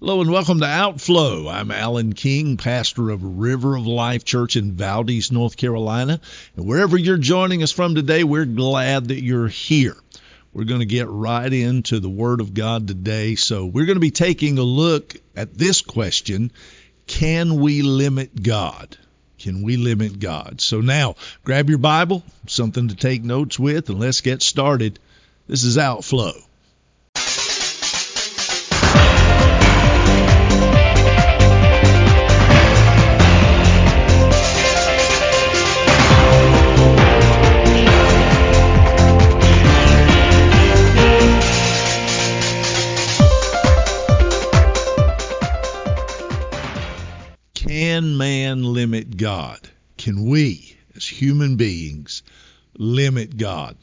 Hello 0.00 0.20
and 0.20 0.30
welcome 0.30 0.60
to 0.60 0.64
Outflow. 0.64 1.48
I'm 1.48 1.72
Alan 1.72 2.12
King, 2.12 2.56
pastor 2.56 3.10
of 3.10 3.40
River 3.40 3.74
of 3.74 3.84
Life 3.84 4.24
Church 4.24 4.54
in 4.54 4.76
Valdese, 4.76 5.32
North 5.32 5.56
Carolina. 5.56 6.20
And 6.54 6.66
wherever 6.66 6.96
you're 6.96 7.18
joining 7.18 7.64
us 7.64 7.72
from 7.72 7.96
today, 7.96 8.22
we're 8.22 8.44
glad 8.44 9.08
that 9.08 9.24
you're 9.24 9.48
here. 9.48 9.96
We're 10.52 10.66
going 10.66 10.82
to 10.82 10.86
get 10.86 11.08
right 11.08 11.52
into 11.52 11.98
the 11.98 12.08
Word 12.08 12.40
of 12.40 12.54
God 12.54 12.86
today. 12.86 13.34
So 13.34 13.66
we're 13.66 13.86
going 13.86 13.96
to 13.96 14.00
be 14.00 14.12
taking 14.12 14.58
a 14.58 14.62
look 14.62 15.16
at 15.34 15.54
this 15.54 15.80
question 15.80 16.52
Can 17.08 17.56
we 17.56 17.82
limit 17.82 18.40
God? 18.40 18.96
Can 19.40 19.62
we 19.62 19.78
limit 19.78 20.20
God? 20.20 20.60
So 20.60 20.80
now, 20.80 21.16
grab 21.42 21.68
your 21.68 21.78
Bible, 21.78 22.22
something 22.46 22.86
to 22.86 22.94
take 22.94 23.24
notes 23.24 23.58
with, 23.58 23.90
and 23.90 23.98
let's 23.98 24.20
get 24.20 24.42
started. 24.42 25.00
This 25.48 25.64
is 25.64 25.76
Outflow. 25.76 26.40
Can 47.78 48.16
man 48.16 48.64
limit 48.64 49.16
God? 49.16 49.60
Can 49.96 50.24
we, 50.24 50.74
as 50.96 51.06
human 51.06 51.54
beings, 51.54 52.24
limit 52.76 53.36
God? 53.36 53.76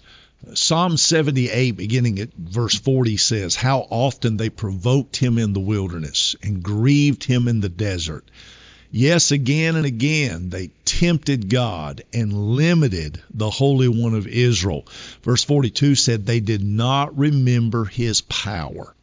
Psalm 0.53 0.97
78, 0.97 1.71
beginning 1.71 2.19
at 2.19 2.33
verse 2.33 2.75
40, 2.75 3.15
says, 3.15 3.55
How 3.55 3.87
often 3.89 4.35
they 4.35 4.49
provoked 4.49 5.15
him 5.15 5.37
in 5.37 5.53
the 5.53 5.61
wilderness 5.61 6.35
and 6.43 6.61
grieved 6.61 7.23
him 7.23 7.47
in 7.47 7.61
the 7.61 7.69
desert. 7.69 8.29
Yes, 8.91 9.31
again 9.31 9.77
and 9.77 9.85
again 9.85 10.49
they 10.49 10.71
tempted 10.83 11.49
God 11.49 12.03
and 12.11 12.33
limited 12.33 13.23
the 13.33 13.49
Holy 13.49 13.87
One 13.87 14.13
of 14.13 14.27
Israel. 14.27 14.85
Verse 15.23 15.45
42 15.45 15.95
said, 15.95 16.25
They 16.25 16.41
did 16.41 16.61
not 16.61 17.17
remember 17.17 17.85
his 17.85 18.19
power. 18.19 18.93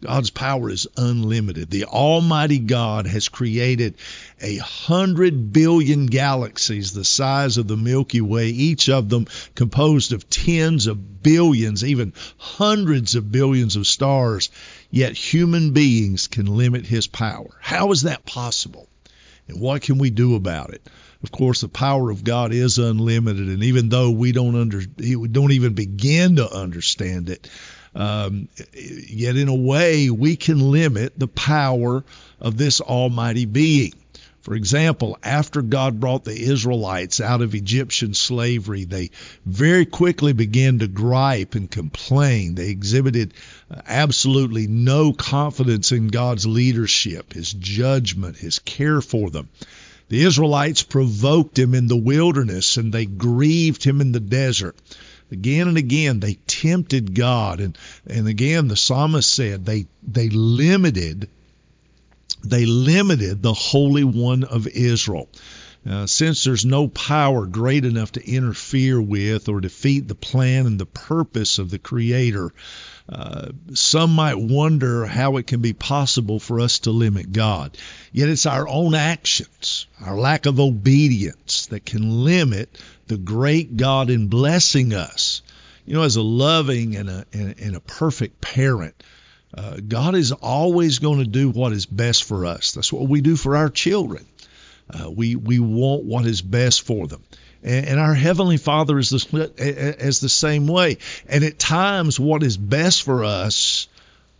God's 0.00 0.30
power 0.30 0.70
is 0.70 0.86
unlimited. 0.96 1.70
The 1.70 1.84
Almighty 1.84 2.58
God 2.58 3.06
has 3.06 3.28
created 3.28 3.96
a 4.40 4.56
hundred 4.56 5.52
billion 5.52 6.06
galaxies 6.06 6.92
the 6.92 7.04
size 7.04 7.58
of 7.58 7.68
the 7.68 7.76
Milky 7.76 8.20
Way, 8.20 8.48
each 8.48 8.88
of 8.88 9.08
them 9.10 9.26
composed 9.54 10.12
of 10.12 10.28
tens 10.30 10.86
of 10.86 11.22
billions, 11.22 11.84
even 11.84 12.14
hundreds 12.38 13.14
of 13.14 13.30
billions 13.30 13.76
of 13.76 13.86
stars. 13.86 14.48
Yet 14.90 15.12
human 15.16 15.72
beings 15.72 16.28
can 16.28 16.46
limit 16.46 16.86
his 16.86 17.06
power. 17.06 17.50
How 17.60 17.92
is 17.92 18.02
that 18.02 18.24
possible? 18.24 18.88
And 19.48 19.60
what 19.60 19.82
can 19.82 19.98
we 19.98 20.10
do 20.10 20.34
about 20.34 20.72
it? 20.72 20.82
Of 21.22 21.30
course, 21.30 21.60
the 21.60 21.68
power 21.68 22.10
of 22.10 22.24
God 22.24 22.52
is 22.52 22.78
unlimited, 22.78 23.48
and 23.48 23.62
even 23.62 23.90
though 23.90 24.10
we 24.10 24.32
don't 24.32 24.56
under, 24.56 24.80
we 24.96 25.28
don't 25.28 25.52
even 25.52 25.74
begin 25.74 26.36
to 26.36 26.50
understand 26.50 27.28
it, 27.28 27.46
um, 27.94 28.48
yet, 28.74 29.36
in 29.36 29.48
a 29.48 29.54
way, 29.54 30.10
we 30.10 30.36
can 30.36 30.70
limit 30.70 31.18
the 31.18 31.28
power 31.28 32.04
of 32.40 32.56
this 32.56 32.80
Almighty 32.80 33.46
Being. 33.46 33.94
For 34.42 34.54
example, 34.54 35.18
after 35.22 35.60
God 35.60 36.00
brought 36.00 36.24
the 36.24 36.40
Israelites 36.40 37.20
out 37.20 37.42
of 37.42 37.54
Egyptian 37.54 38.14
slavery, 38.14 38.84
they 38.84 39.10
very 39.44 39.84
quickly 39.84 40.32
began 40.32 40.78
to 40.78 40.88
gripe 40.88 41.54
and 41.54 41.70
complain. 41.70 42.54
They 42.54 42.70
exhibited 42.70 43.34
absolutely 43.86 44.66
no 44.66 45.12
confidence 45.12 45.92
in 45.92 46.08
God's 46.08 46.46
leadership, 46.46 47.34
His 47.34 47.52
judgment, 47.52 48.38
His 48.38 48.58
care 48.60 49.02
for 49.02 49.28
them. 49.28 49.50
The 50.08 50.22
Israelites 50.22 50.82
provoked 50.82 51.58
Him 51.58 51.74
in 51.74 51.86
the 51.86 51.96
wilderness 51.96 52.78
and 52.78 52.92
they 52.92 53.04
grieved 53.04 53.84
Him 53.84 54.00
in 54.00 54.12
the 54.12 54.20
desert. 54.20 54.74
Again 55.30 55.68
and 55.68 55.76
again, 55.76 56.20
they 56.20 56.34
tempted 56.46 57.14
God, 57.14 57.60
and 57.60 57.78
and 58.06 58.26
again, 58.26 58.68
the 58.68 58.76
psalmist 58.76 59.30
said 59.30 59.64
they 59.64 59.86
they 60.02 60.28
limited 60.28 61.28
they 62.42 62.64
limited 62.66 63.42
the 63.42 63.52
Holy 63.52 64.04
One 64.04 64.44
of 64.44 64.66
Israel. 64.66 65.28
Uh, 65.88 66.06
since 66.06 66.44
there's 66.44 66.66
no 66.66 66.88
power 66.88 67.46
great 67.46 67.86
enough 67.86 68.12
to 68.12 68.30
interfere 68.30 69.00
with 69.00 69.48
or 69.48 69.60
defeat 69.60 70.06
the 70.06 70.14
plan 70.14 70.66
and 70.66 70.78
the 70.78 70.84
purpose 70.84 71.58
of 71.58 71.70
the 71.70 71.78
Creator, 71.78 72.52
uh, 73.08 73.48
some 73.72 74.14
might 74.14 74.38
wonder 74.38 75.06
how 75.06 75.38
it 75.38 75.46
can 75.46 75.62
be 75.62 75.72
possible 75.72 76.38
for 76.38 76.60
us 76.60 76.80
to 76.80 76.90
limit 76.90 77.32
God. 77.32 77.76
Yet 78.12 78.28
it's 78.28 78.46
our 78.46 78.68
own 78.68 78.94
actions, 78.94 79.86
our 80.04 80.16
lack 80.16 80.44
of 80.44 80.60
obedience, 80.60 81.66
that 81.66 81.86
can 81.86 82.24
limit 82.24 82.78
the 83.06 83.16
great 83.16 83.76
God 83.76 84.10
in 84.10 84.28
blessing 84.28 84.92
us. 84.92 85.40
You 85.86 85.94
know, 85.94 86.02
as 86.02 86.16
a 86.16 86.22
loving 86.22 86.94
and 86.94 87.08
a, 87.08 87.26
and, 87.32 87.74
a 87.74 87.80
perfect 87.80 88.40
parent, 88.40 89.02
uh, 89.52 89.78
God 89.78 90.14
is 90.14 90.30
always 90.30 91.00
going 91.00 91.18
to 91.18 91.26
do 91.26 91.50
what 91.50 91.72
is 91.72 91.86
best 91.86 92.24
for 92.24 92.46
us. 92.46 92.72
That's 92.72 92.92
what 92.92 93.08
we 93.08 93.22
do 93.22 93.34
for 93.34 93.56
our 93.56 93.70
children. 93.70 94.24
Uh, 94.92 95.10
we 95.10 95.36
we 95.36 95.58
want 95.58 96.04
what 96.04 96.26
is 96.26 96.42
best 96.42 96.82
for 96.82 97.06
them, 97.06 97.22
and, 97.62 97.86
and 97.86 98.00
our 98.00 98.14
heavenly 98.14 98.56
Father 98.56 98.98
is 98.98 99.10
the 99.10 99.96
as 99.98 100.20
the 100.20 100.28
same 100.28 100.66
way. 100.66 100.98
And 101.28 101.44
at 101.44 101.58
times, 101.58 102.18
what 102.18 102.42
is 102.42 102.56
best 102.56 103.02
for 103.02 103.24
us 103.24 103.88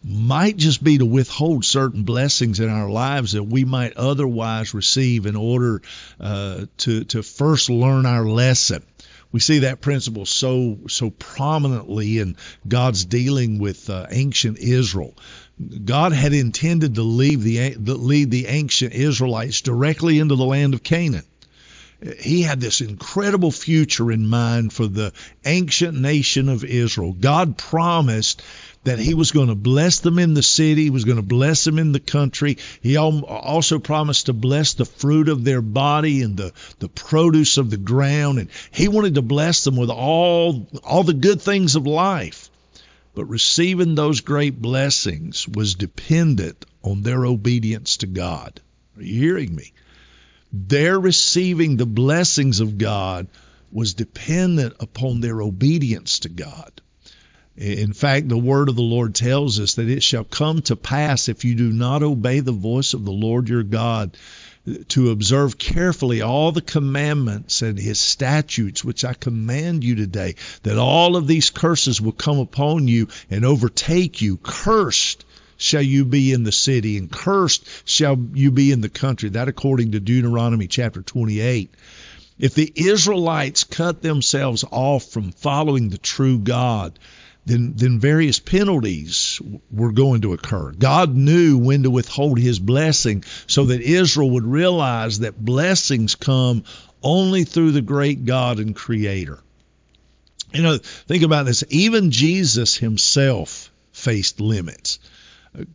might 0.03 0.57
just 0.57 0.83
be 0.83 0.99
to 0.99 1.05
withhold 1.05 1.65
certain 1.65 2.05
blessings 2.05 2.59
in 2.59 2.71
our 2.71 2.89
lives 2.89 3.33
that 3.33 3.45
we 3.45 3.65
might 3.65 3.97
otherwise 3.97 4.73
receive 4.73 5.27
in 5.27 5.37
order 5.37 5.83
uh, 6.19 6.65
to 6.79 7.05
to 7.05 7.23
first 7.23 7.69
learn 7.69 8.07
our 8.07 8.25
lesson. 8.25 8.83
We 9.33 9.41
see 9.41 9.61
that 9.61 9.81
principle 9.81 10.27
so 10.27 10.79
so 10.89 11.11
prominently 11.11 12.19
in 12.19 12.37
God's 12.67 13.05
dealing 13.05 13.59
with 13.59 13.89
uh, 13.89 14.07
ancient 14.11 14.59
Israel. 14.59 15.15
God 15.85 16.13
had 16.13 16.33
intended 16.33 16.95
to 16.95 17.03
lead 17.03 17.41
the, 17.41 17.77
lead 17.77 18.31
the 18.31 18.47
ancient 18.47 18.95
Israelites 18.95 19.61
directly 19.61 20.19
into 20.19 20.35
the 20.35 20.45
land 20.45 20.75
of 20.75 20.83
Canaan. 20.83 21.25
He 22.19 22.41
had 22.43 22.63
this 22.63 22.81
incredible 22.81 23.51
future 23.51 24.11
in 24.11 24.27
mind 24.27 24.73
for 24.73 24.87
the 24.87 25.13
ancient 25.45 26.01
nation 26.01 26.49
of 26.49 26.65
Israel. 26.65 27.13
God 27.13 27.59
promised 27.59 28.43
that 28.85 28.99
he 28.99 29.15
was 29.15 29.31
going 29.31 29.49
to 29.49 29.55
bless 29.55 30.01
them 30.01 30.19
in 30.19 30.33
the 30.35 30.43
city, 30.43 30.85
he 30.85 30.91
was 30.91 31.05
going 31.05 31.19
to 31.19 31.23
bless 31.23 31.65
them 31.65 31.79
in 31.79 31.93
the 31.93 32.01
country. 32.01 32.57
He 32.81 32.97
also 32.97 33.79
promised 33.79 34.27
to 34.27 34.33
bless 34.33 34.75
the 34.75 34.87
fruit 34.87 35.29
of 35.29 35.45
their 35.45 35.61
body 35.61 36.23
and 36.23 36.37
the, 36.37 36.53
the 36.79 36.89
produce 36.89 37.59
of 37.59 37.71
the 37.71 37.77
ground. 37.77 38.39
And 38.39 38.49
he 38.71 38.89
wanted 38.89 39.17
to 39.17 39.23
bless 39.23 39.65
them 39.65 39.77
with 39.77 39.91
all, 39.91 40.67
all 40.83 41.05
the 41.05 41.13
good 41.13 41.43
things 41.43 41.77
of 41.77 41.87
life. 41.87 42.49
But 43.15 43.27
receiving 43.27 43.95
those 43.97 44.21
great 44.21 44.63
blessings 44.63 45.47
was 45.47 45.75
dependent 45.75 46.65
on 46.83 47.03
their 47.03 47.27
obedience 47.27 47.99
to 47.99 48.07
God. 48.07 48.61
Are 48.97 49.03
you 49.03 49.21
hearing 49.21 49.55
me? 49.55 49.73
Their 50.53 50.99
receiving 50.99 51.77
the 51.77 51.87
blessings 51.87 52.61
of 52.61 52.79
God 52.79 53.29
was 53.71 53.95
dependent 53.95 54.75
upon 54.81 55.21
their 55.21 55.43
obedience 55.43 56.21
to 56.21 56.29
God. 56.29 56.81
In 57.61 57.93
fact, 57.93 58.31
the 58.31 58.39
word 58.39 58.71
of 58.71 58.77
the 58.77 58.83
Lord 58.83 59.15
tells 59.15 59.61
us 59.61 59.75
that 59.75 59.91
it 59.91 60.03
shall 60.03 60.25
come 60.25 60.63
to 60.63 60.77
pass 60.77 61.29
if 61.29 61.45
you 61.45 61.55
do 61.55 61.71
not 61.71 62.03
obey 62.03 62.41
the 62.41 62.53
voice 62.53 62.95
of 62.95 63.05
the 63.05 63.13
Lord 63.13 63.51
your 63.51 63.63
God 63.63 64.17
to 64.89 65.11
observe 65.11 65.59
carefully 65.59 66.23
all 66.23 66.53
the 66.53 66.63
commandments 66.63 67.61
and 67.61 67.79
his 67.79 68.01
statutes 68.01 68.83
which 68.83 69.05
I 69.05 69.13
command 69.13 69.85
you 69.85 69.95
today, 69.95 70.37
that 70.63 70.79
all 70.79 71.17
of 71.17 71.27
these 71.27 71.51
curses 71.51 72.01
will 72.01 72.13
come 72.13 72.39
upon 72.39 72.89
you 72.89 73.09
and 73.31 73.45
overtake 73.45 74.23
you. 74.23 74.39
Cursed 74.39 75.27
shall 75.59 75.83
you 75.83 76.07
be 76.07 76.33
in 76.33 76.45
the 76.45 76.53
city, 76.53 76.97
and 76.97 77.13
cursed 77.13 77.67
shall 77.85 78.19
you 78.33 78.51
be 78.51 78.73
in 78.73 78.81
the 78.81 78.89
country. 78.89 79.29
That 79.29 79.49
according 79.49 79.93
to 79.93 80.01
Deuteronomy 80.01 80.67
chapter 80.67 81.03
28. 81.03 81.75
If 82.39 82.55
the 82.55 82.73
Israelites 82.75 83.65
cut 83.65 84.01
themselves 84.01 84.65
off 84.71 85.05
from 85.05 85.33
following 85.33 85.91
the 85.91 85.99
true 85.99 86.39
God, 86.39 86.99
then, 87.51 87.73
then 87.75 87.99
various 87.99 88.39
penalties 88.39 89.41
were 89.71 89.93
going 89.93 90.21
to 90.23 90.33
occur. 90.33 90.73
God 90.73 91.15
knew 91.17 91.59
when 91.59 91.83
to 91.83 91.91
withhold 91.91 92.39
his 92.39 92.59
blessing 92.59 93.25
so 93.47 93.67
that 93.67 93.81
Israel 93.81 94.31
would 94.31 94.47
realize 94.47 95.21
that 95.21 95.43
blessings 95.43 96.15
come 96.15 96.65
only 97.03 97.45
through 97.45 97.73
the 97.73 97.83
great 97.83 98.25
God 98.25 98.59
and 98.59 98.75
Creator. 98.77 99.41
You 100.53 100.63
know, 100.63 100.79
think 100.79 101.23
about 101.23 101.47
this. 101.47 101.65
Even 101.69 102.11
Jesus 102.11 102.77
himself 102.77 103.71
faced 103.93 104.41
limits. 104.41 104.99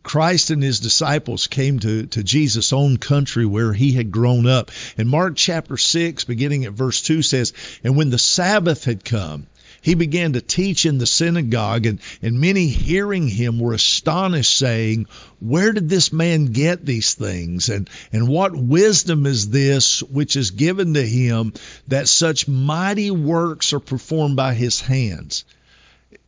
Christ 0.02 0.50
and 0.50 0.62
his 0.62 0.80
disciples 0.80 1.46
came 1.46 1.78
to, 1.80 2.06
to 2.06 2.22
Jesus' 2.22 2.72
own 2.72 2.96
country 2.96 3.44
where 3.44 3.74
he 3.74 3.92
had 3.92 4.10
grown 4.10 4.46
up. 4.46 4.70
And 4.96 5.08
Mark 5.08 5.34
chapter 5.36 5.76
6, 5.76 6.24
beginning 6.24 6.64
at 6.64 6.72
verse 6.72 7.02
2, 7.02 7.20
says, 7.20 7.52
And 7.84 7.96
when 7.96 8.08
the 8.08 8.18
Sabbath 8.18 8.84
had 8.84 9.04
come, 9.04 9.46
he 9.86 9.94
began 9.94 10.32
to 10.32 10.40
teach 10.40 10.84
in 10.84 10.98
the 10.98 11.06
synagogue, 11.06 11.86
and, 11.86 12.00
and 12.20 12.40
many 12.40 12.66
hearing 12.66 13.28
him 13.28 13.60
were 13.60 13.72
astonished, 13.72 14.58
saying, 14.58 15.06
Where 15.38 15.72
did 15.72 15.88
this 15.88 16.12
man 16.12 16.46
get 16.46 16.84
these 16.84 17.14
things? 17.14 17.68
And, 17.68 17.88
and 18.10 18.26
what 18.26 18.56
wisdom 18.56 19.26
is 19.26 19.48
this 19.48 20.02
which 20.02 20.34
is 20.34 20.50
given 20.50 20.94
to 20.94 21.06
him 21.06 21.52
that 21.86 22.08
such 22.08 22.48
mighty 22.48 23.12
works 23.12 23.72
are 23.74 23.78
performed 23.78 24.34
by 24.34 24.54
his 24.54 24.80
hands? 24.80 25.44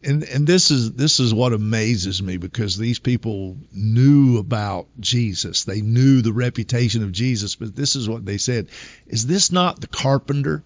and 0.04 0.22
and 0.22 0.46
this 0.46 0.70
is 0.70 0.92
this 0.92 1.18
is 1.18 1.34
what 1.34 1.52
amazes 1.52 2.22
me 2.22 2.36
because 2.36 2.76
these 2.76 3.00
people 3.00 3.56
knew 3.72 4.38
about 4.38 4.86
Jesus. 5.00 5.64
They 5.64 5.80
knew 5.80 6.22
the 6.22 6.32
reputation 6.32 7.02
of 7.02 7.10
Jesus, 7.10 7.56
but 7.56 7.74
this 7.74 7.96
is 7.96 8.08
what 8.08 8.24
they 8.24 8.38
said: 8.38 8.68
Is 9.08 9.26
this 9.26 9.50
not 9.50 9.80
the 9.80 9.88
carpenter, 9.88 10.62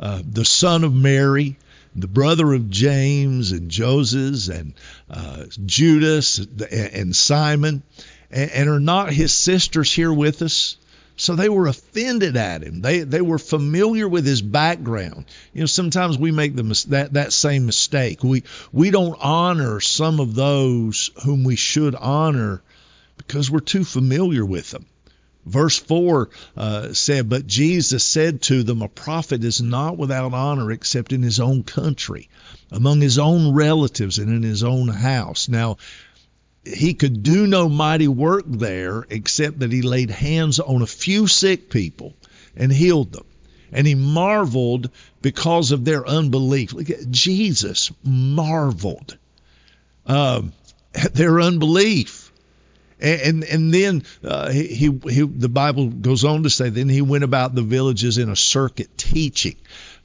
uh, 0.00 0.22
the 0.24 0.46
son 0.46 0.84
of 0.84 0.94
Mary, 0.94 1.58
the 1.94 2.08
brother 2.08 2.52
of 2.52 2.70
James 2.70 3.52
and 3.52 3.70
Joseph 3.70 4.48
and 4.48 4.74
uh, 5.10 5.44
Judas 5.64 6.38
and 6.70 7.14
Simon, 7.14 7.82
and, 8.30 8.50
and 8.50 8.68
are 8.68 8.80
not 8.80 9.12
his 9.12 9.32
sisters 9.32 9.92
here 9.92 10.12
with 10.12 10.42
us? 10.42 10.76
So 11.16 11.36
they 11.36 11.50
were 11.50 11.66
offended 11.66 12.36
at 12.36 12.62
him. 12.62 12.80
They 12.80 13.00
they 13.00 13.20
were 13.20 13.38
familiar 13.38 14.08
with 14.08 14.24
his 14.24 14.40
background. 14.40 15.26
You 15.52 15.60
know, 15.60 15.66
sometimes 15.66 16.18
we 16.18 16.32
make 16.32 16.56
the 16.56 16.62
that 16.88 17.12
that 17.12 17.32
same 17.32 17.66
mistake. 17.66 18.24
We 18.24 18.44
we 18.72 18.90
don't 18.90 19.18
honor 19.20 19.80
some 19.80 20.20
of 20.20 20.34
those 20.34 21.10
whom 21.24 21.44
we 21.44 21.56
should 21.56 21.94
honor 21.94 22.62
because 23.18 23.50
we're 23.50 23.60
too 23.60 23.84
familiar 23.84 24.44
with 24.44 24.70
them. 24.70 24.86
Verse 25.44 25.78
4 25.78 26.30
uh, 26.56 26.92
said, 26.92 27.28
But 27.28 27.46
Jesus 27.46 28.04
said 28.04 28.42
to 28.42 28.62
them, 28.62 28.82
A 28.82 28.88
prophet 28.88 29.42
is 29.42 29.60
not 29.60 29.98
without 29.98 30.34
honor 30.34 30.70
except 30.70 31.12
in 31.12 31.22
his 31.22 31.40
own 31.40 31.64
country, 31.64 32.28
among 32.70 33.00
his 33.00 33.18
own 33.18 33.52
relatives, 33.52 34.18
and 34.18 34.30
in 34.30 34.42
his 34.42 34.62
own 34.62 34.88
house. 34.88 35.48
Now, 35.48 35.78
he 36.64 36.94
could 36.94 37.24
do 37.24 37.46
no 37.46 37.68
mighty 37.68 38.06
work 38.06 38.44
there 38.46 39.04
except 39.10 39.58
that 39.60 39.72
he 39.72 39.82
laid 39.82 40.10
hands 40.10 40.60
on 40.60 40.80
a 40.82 40.86
few 40.86 41.26
sick 41.26 41.70
people 41.70 42.14
and 42.56 42.72
healed 42.72 43.12
them. 43.12 43.24
And 43.72 43.86
he 43.86 43.94
marveled 43.94 44.90
because 45.22 45.72
of 45.72 45.84
their 45.84 46.06
unbelief. 46.06 46.72
Look 46.72 46.90
at 46.90 47.10
Jesus 47.10 47.90
marveled 48.04 49.16
um, 50.06 50.52
at 50.94 51.14
their 51.14 51.40
unbelief. 51.40 52.21
And 53.02 53.20
and, 53.20 53.44
and 53.44 53.74
then 53.74 54.02
uh, 54.24 54.50
he, 54.50 54.98
he 55.10 55.22
the 55.22 55.48
Bible 55.48 55.88
goes 55.88 56.24
on 56.24 56.44
to 56.44 56.50
say 56.50 56.70
then 56.70 56.88
he 56.88 57.02
went 57.02 57.24
about 57.24 57.54
the 57.54 57.62
villages 57.62 58.16
in 58.16 58.30
a 58.30 58.36
circuit 58.36 58.96
teaching. 58.96 59.56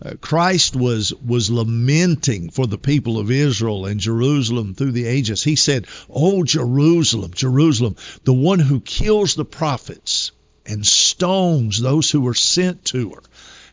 Uh, 0.03 0.13
Christ 0.19 0.75
was 0.75 1.13
was 1.13 1.51
lamenting 1.51 2.49
for 2.49 2.65
the 2.65 2.79
people 2.79 3.19
of 3.19 3.29
Israel 3.29 3.85
and 3.85 3.99
Jerusalem 3.99 4.73
through 4.73 4.94
the 4.94 5.05
ages. 5.05 5.44
He 5.44 5.55
said, 5.55 5.85
"Oh 6.09 6.44
Jerusalem, 6.44 7.31
Jerusalem, 7.35 7.95
the 8.23 8.33
one 8.33 8.59
who 8.59 8.79
kills 8.79 9.35
the 9.35 9.45
prophets 9.45 10.31
and 10.65 10.85
stones 10.85 11.79
those 11.79 12.09
who 12.09 12.27
are 12.27 12.33
sent 12.33 12.85
to 12.85 13.11
her." 13.11 13.21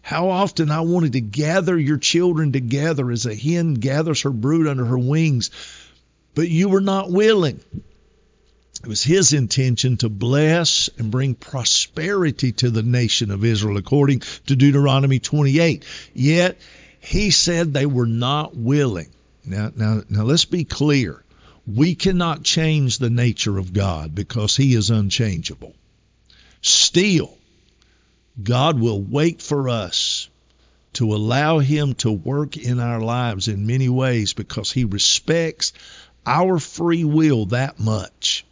How 0.03 0.29
often 0.29 0.71
I 0.71 0.83
wanted 0.83 1.15
to 1.15 1.23
gather 1.23 1.79
your 1.79 1.97
children 1.97 2.53
together 2.53 3.11
as 3.11 3.25
a 3.25 3.35
hen 3.35 3.73
gathers 3.73 4.21
her 4.21 4.31
brood 4.31 4.67
under 4.67 4.85
her 4.85 4.99
wings, 4.99 5.51
but 6.35 6.51
you 6.51 6.69
were 6.69 6.83
not 6.83 7.11
willing. 7.11 7.61
It 8.85 8.89
was 8.89 9.03
his 9.03 9.33
intention 9.33 9.97
to 9.99 10.11
bless 10.11 10.91
and 10.99 11.11
bring 11.11 11.37
prosperity 11.37 12.53
to 12.53 12.69
the 12.69 12.83
nation 12.83 13.31
of 13.31 13.43
Israel, 13.43 13.79
according 13.79 14.21
to 14.45 14.57
Deuteronomy 14.57 15.21
28. 15.21 15.87
Yet 16.13 16.59
he 17.01 17.31
said 17.31 17.73
they 17.73 17.87
were 17.87 18.07
not 18.07 18.55
willing. 18.55 19.09
Now, 19.43 19.73
now, 19.75 20.03
now 20.11 20.25
let's 20.25 20.45
be 20.45 20.65
clear. 20.65 21.25
We 21.67 21.95
cannot 21.95 22.43
change 22.43 22.99
the 22.99 23.09
nature 23.09 23.57
of 23.57 23.73
God 23.73 24.15
because 24.15 24.55
he 24.55 24.75
is 24.75 24.91
unchangeable. 24.91 25.75
Still, 26.61 27.39
God 28.43 28.79
will 28.79 29.01
wait 29.01 29.41
for 29.41 29.71
us 29.71 30.29
to 30.93 31.15
allow 31.15 31.59
him 31.59 31.95
to 31.95 32.13
work 32.13 32.59
in 32.59 32.81
our 32.81 33.01
lives 33.01 33.49
in 33.49 33.67
many 33.67 33.89
ways 33.89 34.35
because 34.35 34.71
he 34.71 34.85
respects 34.85 35.73
our 36.27 36.59
free 36.59 37.05
will 37.05 37.47
that 37.47 37.81
much. 37.81 38.45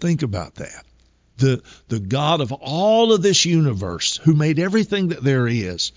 Think 0.00 0.22
about 0.22 0.56
that. 0.56 0.84
The, 1.38 1.62
the 1.88 2.00
God 2.00 2.40
of 2.40 2.52
all 2.52 3.12
of 3.12 3.22
this 3.22 3.44
universe, 3.44 4.16
who 4.18 4.34
made 4.34 4.58
everything 4.58 5.08
that 5.08 5.22
there 5.22 5.46
is, 5.46 5.92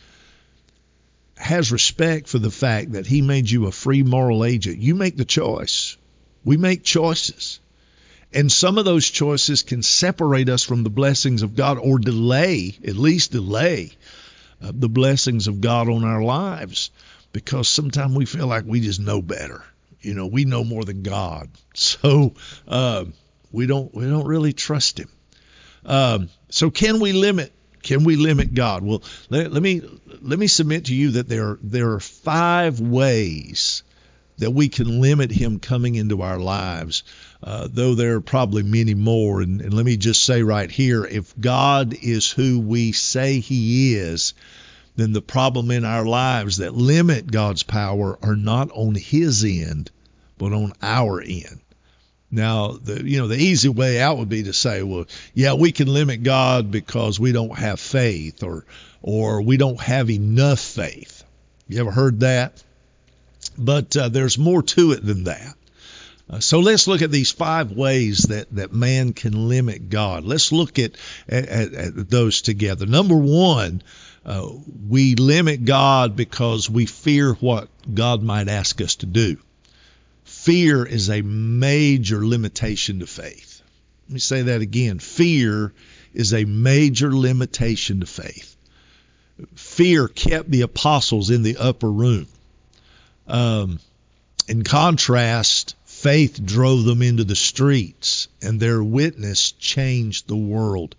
has 1.38 1.72
respect 1.72 2.28
for 2.28 2.40
the 2.40 2.52
fact 2.52 2.94
that 2.94 3.08
he 3.08 3.22
made 3.22 3.50
you 3.50 3.66
a 3.66 3.72
free 3.72 4.04
moral 4.04 4.46
agent. 4.46 4.80
You 4.80 4.96
make 4.96 5.18
the 5.18 5.26
choice. 5.26 5.98
We 6.46 6.58
make 6.58 6.84
choices. 6.84 7.60
And 8.34 8.52
some 8.52 8.78
of 8.78 8.86
those 8.86 9.10
choices 9.10 9.62
can 9.64 9.84
separate 9.84 10.50
us 10.50 10.64
from 10.64 10.84
the 10.84 10.90
blessings 10.90 11.42
of 11.42 11.56
God 11.56 11.78
or 11.78 12.00
delay, 12.00 12.76
at 12.88 12.96
least 12.96 13.32
delay, 13.32 13.92
uh, 14.62 14.72
the 14.74 14.90
blessings 14.90 15.48
of 15.48 15.62
God 15.62 15.90
on 15.90 16.04
our 16.04 16.24
lives 16.24 16.90
because 17.34 17.68
sometimes 17.68 18.16
we 18.16 18.26
feel 18.26 18.48
like 18.48 18.64
we 18.66 18.80
just 18.80 19.00
know 19.00 19.22
better. 19.22 19.64
You 20.02 20.14
know, 20.14 20.28
we 20.28 20.46
know 20.46 20.64
more 20.64 20.86
than 20.86 21.04
God. 21.04 21.50
So, 21.76 22.36
uh, 22.68 23.06
we 23.54 23.68
don't 23.68 23.94
we 23.96 24.06
don't 24.06 24.28
really 24.28 24.52
trust 24.52 25.00
him. 25.00 25.10
Um, 25.86 26.30
so 26.50 26.70
can 26.70 27.00
we 27.00 27.14
limit 27.14 27.54
can 27.84 28.04
we 28.06 28.16
limit 28.16 28.54
God? 28.54 28.84
Well, 28.84 29.04
let, 29.30 29.52
let, 29.52 29.62
me 29.62 29.82
let 30.22 30.40
me 30.40 30.48
submit 30.48 30.86
to 30.86 30.96
you 30.96 31.12
that 31.12 31.30
there 31.30 31.58
there 31.62 31.92
are 31.92 32.00
five 32.00 32.80
ways 32.80 33.84
that 34.38 34.52
we 34.52 34.70
can 34.70 35.00
limit 35.02 35.32
Him 35.32 35.60
coming 35.60 35.96
into 35.96 36.22
our 36.22 36.40
lives, 36.40 37.04
uh, 37.44 37.68
though 37.72 37.94
there 37.94 38.16
are 38.16 38.22
probably 38.22 38.64
many 38.64 38.96
more. 38.96 39.42
And, 39.42 39.62
and 39.62 39.74
let 39.74 39.86
me 39.86 39.98
just 39.98 40.24
say 40.24 40.42
right 40.42 40.72
here, 40.72 41.06
if 41.06 41.40
God 41.40 41.94
is 42.02 42.32
who 42.32 42.60
we 42.60 42.94
say 42.94 43.40
He 43.40 43.96
is, 43.96 44.34
then 44.96 45.14
the 45.14 45.22
problem 45.22 45.72
in 45.72 45.86
our 45.86 46.06
lives 46.06 46.58
that 46.58 46.74
limit 46.74 47.32
God's 47.32 47.64
power 47.64 48.18
are 48.24 48.36
not 48.36 48.72
on 48.72 48.96
His 48.96 49.44
end, 49.44 49.92
but 50.38 50.54
on 50.54 50.74
our 50.82 51.22
end. 51.22 51.60
Now, 52.34 52.70
the 52.70 53.08
you 53.08 53.20
know 53.20 53.28
the 53.28 53.38
easy 53.38 53.70
way 53.70 54.02
out 54.02 54.18
would 54.18 54.28
be 54.28 54.44
to 54.44 54.54
say, 54.54 54.82
well, 54.82 55.06
yeah, 55.36 55.54
we 55.54 55.72
can 55.72 55.88
limit 55.88 56.24
God 56.24 56.72
because 56.72 57.20
we 57.20 57.32
don't 57.32 57.56
have 57.56 57.80
faith, 57.80 58.42
or 58.42 58.66
or 59.04 59.44
we 59.44 59.58
don't 59.58 59.80
have 59.80 60.10
enough 60.10 60.60
faith. 60.60 61.24
You 61.68 61.80
ever 61.80 61.92
heard 61.92 62.22
that? 62.22 62.64
But 63.56 63.96
uh, 63.96 64.10
there's 64.10 64.40
more 64.40 64.64
to 64.64 64.94
it 64.94 65.06
than 65.06 65.26
that. 65.26 65.54
Uh, 66.28 66.40
so 66.40 66.60
let's 66.60 66.88
look 66.88 67.04
at 67.04 67.12
these 67.12 67.32
five 67.32 67.72
ways 67.72 68.24
that, 68.24 68.50
that 68.56 68.74
man 68.74 69.14
can 69.14 69.50
limit 69.50 69.90
God. 69.90 70.24
Let's 70.24 70.52
look 70.52 70.80
at, 70.80 70.94
at, 71.28 71.50
at 71.50 72.10
those 72.10 72.42
together. 72.42 72.86
Number 72.88 73.18
one, 73.18 73.84
uh, 74.26 74.50
we 74.90 75.16
limit 75.16 75.66
God 75.66 76.16
because 76.16 76.70
we 76.70 76.88
fear 76.88 77.34
what 77.34 77.68
God 77.94 78.24
might 78.24 78.48
ask 78.48 78.82
us 78.82 78.96
to 78.96 79.06
do 79.06 79.38
fear 80.44 80.86
is 80.86 81.10
a 81.10 81.22
major 81.22 82.26
limitation 82.26 83.00
to 83.00 83.08
faith. 83.08 83.62
Let 84.08 84.14
me 84.14 84.20
say 84.20 84.42
that 84.42 84.62
again. 84.62 85.00
Fear 85.00 85.74
is 86.14 86.34
a 86.34 86.44
major 86.44 87.16
limitation 87.16 88.02
to 88.02 88.06
faith. 88.06 88.58
Fear 89.56 90.10
kept 90.10 90.52
the 90.52 90.62
apostles 90.62 91.30
in 91.30 91.44
the 91.44 91.56
upper 91.56 91.90
room. 91.90 92.28
Um, 93.26 93.80
in 94.46 94.66
contrast, 94.66 95.76
faith 95.86 96.44
drove 96.44 96.84
them 96.84 97.02
into 97.02 97.24
the 97.24 97.38
streets, 97.38 98.28
and 98.42 98.60
their 98.60 98.84
witness 98.84 99.54
changed 99.54 100.28
the 100.28 100.36
world. 100.36 100.96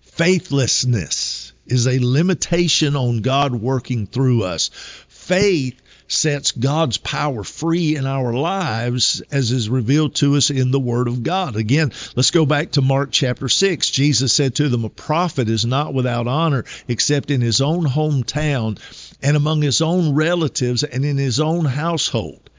Faithlessness 0.00 1.52
is 1.66 1.86
a 1.86 1.98
limitation 1.98 2.96
on 2.96 3.20
God 3.20 3.52
working 3.52 4.06
through 4.06 4.44
us. 4.44 4.70
Faith 5.08 5.82
sets 6.08 6.52
God's 6.52 6.98
power 6.98 7.42
free 7.42 7.96
in 7.96 8.06
our 8.06 8.32
lives 8.32 9.22
as 9.30 9.50
is 9.50 9.68
revealed 9.68 10.14
to 10.16 10.36
us 10.36 10.50
in 10.50 10.70
the 10.70 10.80
Word 10.80 11.08
of 11.08 11.22
God. 11.22 11.56
Again, 11.56 11.92
let's 12.14 12.30
go 12.30 12.46
back 12.46 12.72
to 12.72 12.82
Mark 12.82 13.10
chapter 13.10 13.48
6. 13.48 13.90
Jesus 13.90 14.32
said 14.32 14.54
to 14.56 14.68
them, 14.68 14.84
A 14.84 14.88
prophet 14.88 15.48
is 15.48 15.64
not 15.64 15.94
without 15.94 16.26
honor 16.26 16.64
except 16.88 17.30
in 17.30 17.40
his 17.40 17.60
own 17.60 17.84
hometown 17.84 18.78
and 19.22 19.36
among 19.36 19.62
his 19.62 19.80
own 19.80 20.14
relatives 20.14 20.84
and 20.84 21.04
in 21.04 21.16
his 21.16 21.40
own 21.40 21.64
household. 21.64 22.50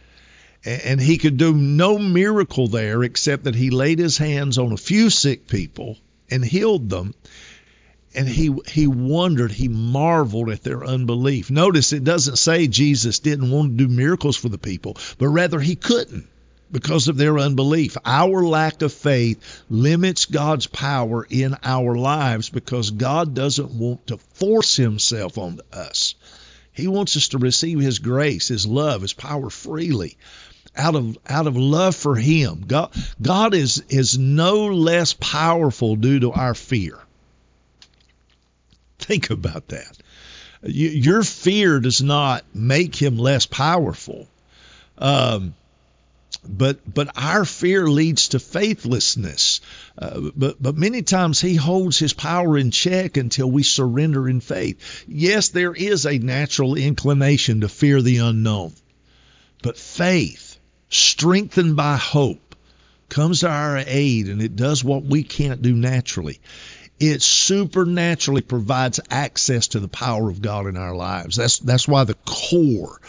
And 0.65 0.99
he 0.99 1.17
could 1.17 1.37
do 1.37 1.53
no 1.53 1.97
miracle 1.97 2.67
there 2.67 3.03
except 3.03 3.45
that 3.45 3.55
he 3.55 3.69
laid 3.69 3.99
his 3.99 4.17
hands 4.17 4.57
on 4.57 4.73
a 4.73 4.77
few 4.77 5.09
sick 5.09 5.47
people 5.47 5.97
and 6.29 6.43
healed 6.43 6.89
them 6.89 7.13
and 8.17 8.27
he 8.27 8.53
he 8.67 8.87
wondered, 8.87 9.51
he 9.51 9.67
marveled 9.67 10.49
at 10.49 10.63
their 10.63 10.83
unbelief. 10.83 11.51
Notice 11.51 11.93
it 11.93 12.03
doesn't 12.03 12.37
say 12.37 12.67
Jesus 12.67 13.19
didn't 13.19 13.51
want 13.51 13.77
to 13.77 13.85
do 13.85 13.93
miracles 13.93 14.35
for 14.35 14.49
the 14.49 14.57
people, 14.57 14.97
but 15.19 15.27
rather 15.27 15.59
he 15.59 15.75
couldn't 15.75 16.27
because 16.71 17.07
of 17.07 17.17
their 17.17 17.37
unbelief. 17.37 17.95
Our 18.03 18.43
lack 18.43 18.81
of 18.81 18.91
faith 18.91 19.63
limits 19.69 20.25
God's 20.25 20.65
power 20.65 21.27
in 21.29 21.55
our 21.63 21.95
lives 21.95 22.49
because 22.49 22.89
God 22.89 23.35
doesn't 23.35 23.71
want 23.71 24.07
to 24.07 24.17
force 24.17 24.75
himself 24.75 25.37
on 25.37 25.59
us. 25.71 26.15
He 26.73 26.87
wants 26.87 27.15
us 27.17 27.29
to 27.29 27.37
receive 27.37 27.79
His 27.79 27.99
grace, 27.99 28.47
His 28.47 28.65
love, 28.65 29.01
His 29.01 29.13
power 29.13 29.49
freely 29.49 30.17
out 30.75 30.95
of 30.95 31.17
out 31.27 31.47
of 31.47 31.57
love 31.57 31.95
for 31.95 32.15
him. 32.15 32.63
God 32.67 32.93
God 33.21 33.53
is 33.53 33.83
is 33.89 34.17
no 34.17 34.67
less 34.67 35.13
powerful 35.13 35.95
due 35.95 36.19
to 36.19 36.31
our 36.31 36.53
fear. 36.53 36.99
Think 38.99 39.29
about 39.29 39.67
that. 39.69 39.97
Your 40.63 41.23
fear 41.23 41.79
does 41.79 42.01
not 42.01 42.43
make 42.53 42.95
him 42.95 43.17
less 43.17 43.45
powerful. 43.45 44.27
Um, 44.97 45.53
but 46.47 46.79
but 46.91 47.11
our 47.15 47.45
fear 47.45 47.87
leads 47.87 48.29
to 48.29 48.39
faithlessness. 48.39 49.61
Uh, 49.97 50.31
but 50.35 50.61
but 50.61 50.77
many 50.77 51.01
times 51.01 51.41
he 51.41 51.55
holds 51.55 51.99
his 51.99 52.13
power 52.13 52.57
in 52.57 52.71
check 52.71 53.17
until 53.17 53.49
we 53.49 53.63
surrender 53.63 54.27
in 54.27 54.39
faith. 54.39 55.03
Yes, 55.07 55.49
there 55.49 55.73
is 55.73 56.05
a 56.05 56.17
natural 56.17 56.75
inclination 56.75 57.61
to 57.61 57.69
fear 57.69 58.01
the 58.01 58.17
unknown, 58.17 58.73
but 59.61 59.77
faith, 59.77 60.57
strengthened 60.89 61.75
by 61.75 61.97
hope, 61.97 62.55
comes 63.09 63.41
to 63.41 63.49
our 63.49 63.77
aid 63.77 64.27
and 64.27 64.41
it 64.41 64.55
does 64.55 64.83
what 64.83 65.03
we 65.03 65.23
can't 65.23 65.61
do 65.61 65.73
naturally. 65.73 66.39
It 66.99 67.21
supernaturally 67.21 68.41
provides 68.41 68.99
access 69.11 69.67
to 69.69 69.79
the 69.79 69.87
power 69.87 70.29
of 70.29 70.41
God 70.41 70.65
in 70.65 70.77
our 70.77 70.95
lives. 70.95 71.35
That's 71.35 71.59
that's 71.59 71.87
why 71.87 72.03
the 72.05 72.17
core 72.25 72.99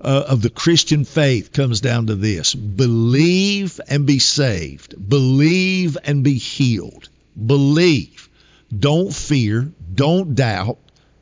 uh, 0.00 0.24
of 0.28 0.42
the 0.42 0.50
Christian 0.50 1.04
faith 1.04 1.52
comes 1.52 1.80
down 1.80 2.06
to 2.06 2.14
this 2.14 2.54
believe 2.54 3.80
and 3.88 4.06
be 4.06 4.18
saved, 4.18 5.08
believe 5.08 5.96
and 6.04 6.22
be 6.22 6.38
healed. 6.38 7.08
Believe. 7.34 8.28
Don't 8.76 9.12
fear, 9.12 9.72
don't 9.94 10.34
doubt, 10.34 10.78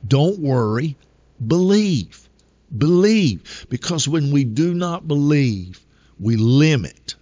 don't 0.06 0.38
worry. 0.38 0.96
Believe. 1.44 2.28
Believe. 2.76 3.66
Because 3.68 4.08
when 4.08 4.32
we 4.32 4.44
do 4.44 4.74
not 4.74 5.06
believe, 5.06 5.80
we 6.18 6.36
limit 6.36 7.14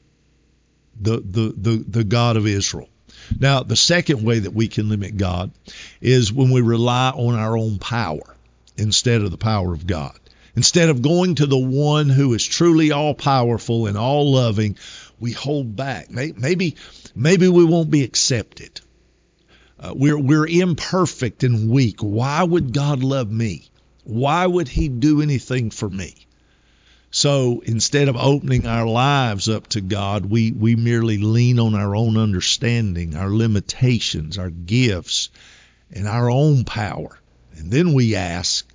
the, 1.01 1.19
the, 1.19 1.55
the, 1.57 1.85
the 1.87 2.05
God 2.05 2.37
of 2.37 2.47
Israel. 2.47 2.89
Now, 3.39 3.63
the 3.63 3.77
second 3.77 4.25
way 4.25 4.41
that 4.41 4.53
we 4.53 4.69
can 4.69 4.89
limit 4.89 5.17
God 5.17 5.51
is 6.01 6.33
when 6.33 6.51
we 6.51 6.61
rely 6.61 7.11
on 7.11 7.35
our 7.35 7.57
own 7.57 7.79
power 7.79 8.37
instead 8.77 9.23
of 9.23 9.31
the 9.31 9.37
power 9.37 9.73
of 9.73 9.87
God. 9.87 10.19
Instead 10.57 10.89
of 10.89 11.03
going 11.03 11.37
to 11.37 11.47
the 11.47 11.59
one 11.59 12.09
who 12.09 12.35
is 12.35 12.45
truly 12.45 12.91
all 12.91 13.15
powerful 13.15 13.87
and 13.87 13.97
all 13.97 14.33
loving, 14.33 14.77
we 15.21 15.33
hold 15.33 15.77
back. 15.77 16.11
Maybe, 16.11 16.77
maybe 17.15 17.49
we 17.49 17.65
won't 17.65 17.91
be 17.91 18.03
accepted. 18.03 18.81
Uh, 19.79 19.93
we're, 19.95 20.19
we're 20.19 20.47
imperfect 20.47 21.45
and 21.45 21.71
weak. 21.71 22.01
Why 22.01 22.43
would 22.43 22.75
God 22.75 23.03
love 23.03 23.31
me? 23.31 23.71
Why 24.05 24.47
would 24.47 24.69
He 24.69 24.89
do 24.89 25.23
anything 25.23 25.71
for 25.71 25.89
me? 25.89 26.27
So 27.21 27.63
instead 27.67 28.09
of 28.09 28.17
opening 28.17 28.67
our 28.67 28.87
lives 28.87 29.47
up 29.47 29.67
to 29.69 29.83
God, 29.83 30.25
we, 30.25 30.53
we 30.53 30.75
merely 30.75 31.19
lean 31.19 31.59
on 31.59 31.75
our 31.75 31.95
own 31.95 32.17
understanding, 32.17 33.15
our 33.15 33.29
limitations, 33.29 34.39
our 34.39 34.49
gifts, 34.49 35.29
and 35.93 36.09
our 36.09 36.31
own 36.31 36.65
power. 36.65 37.19
And 37.59 37.71
then 37.71 37.93
we 37.93 38.17
ask, 38.17 38.67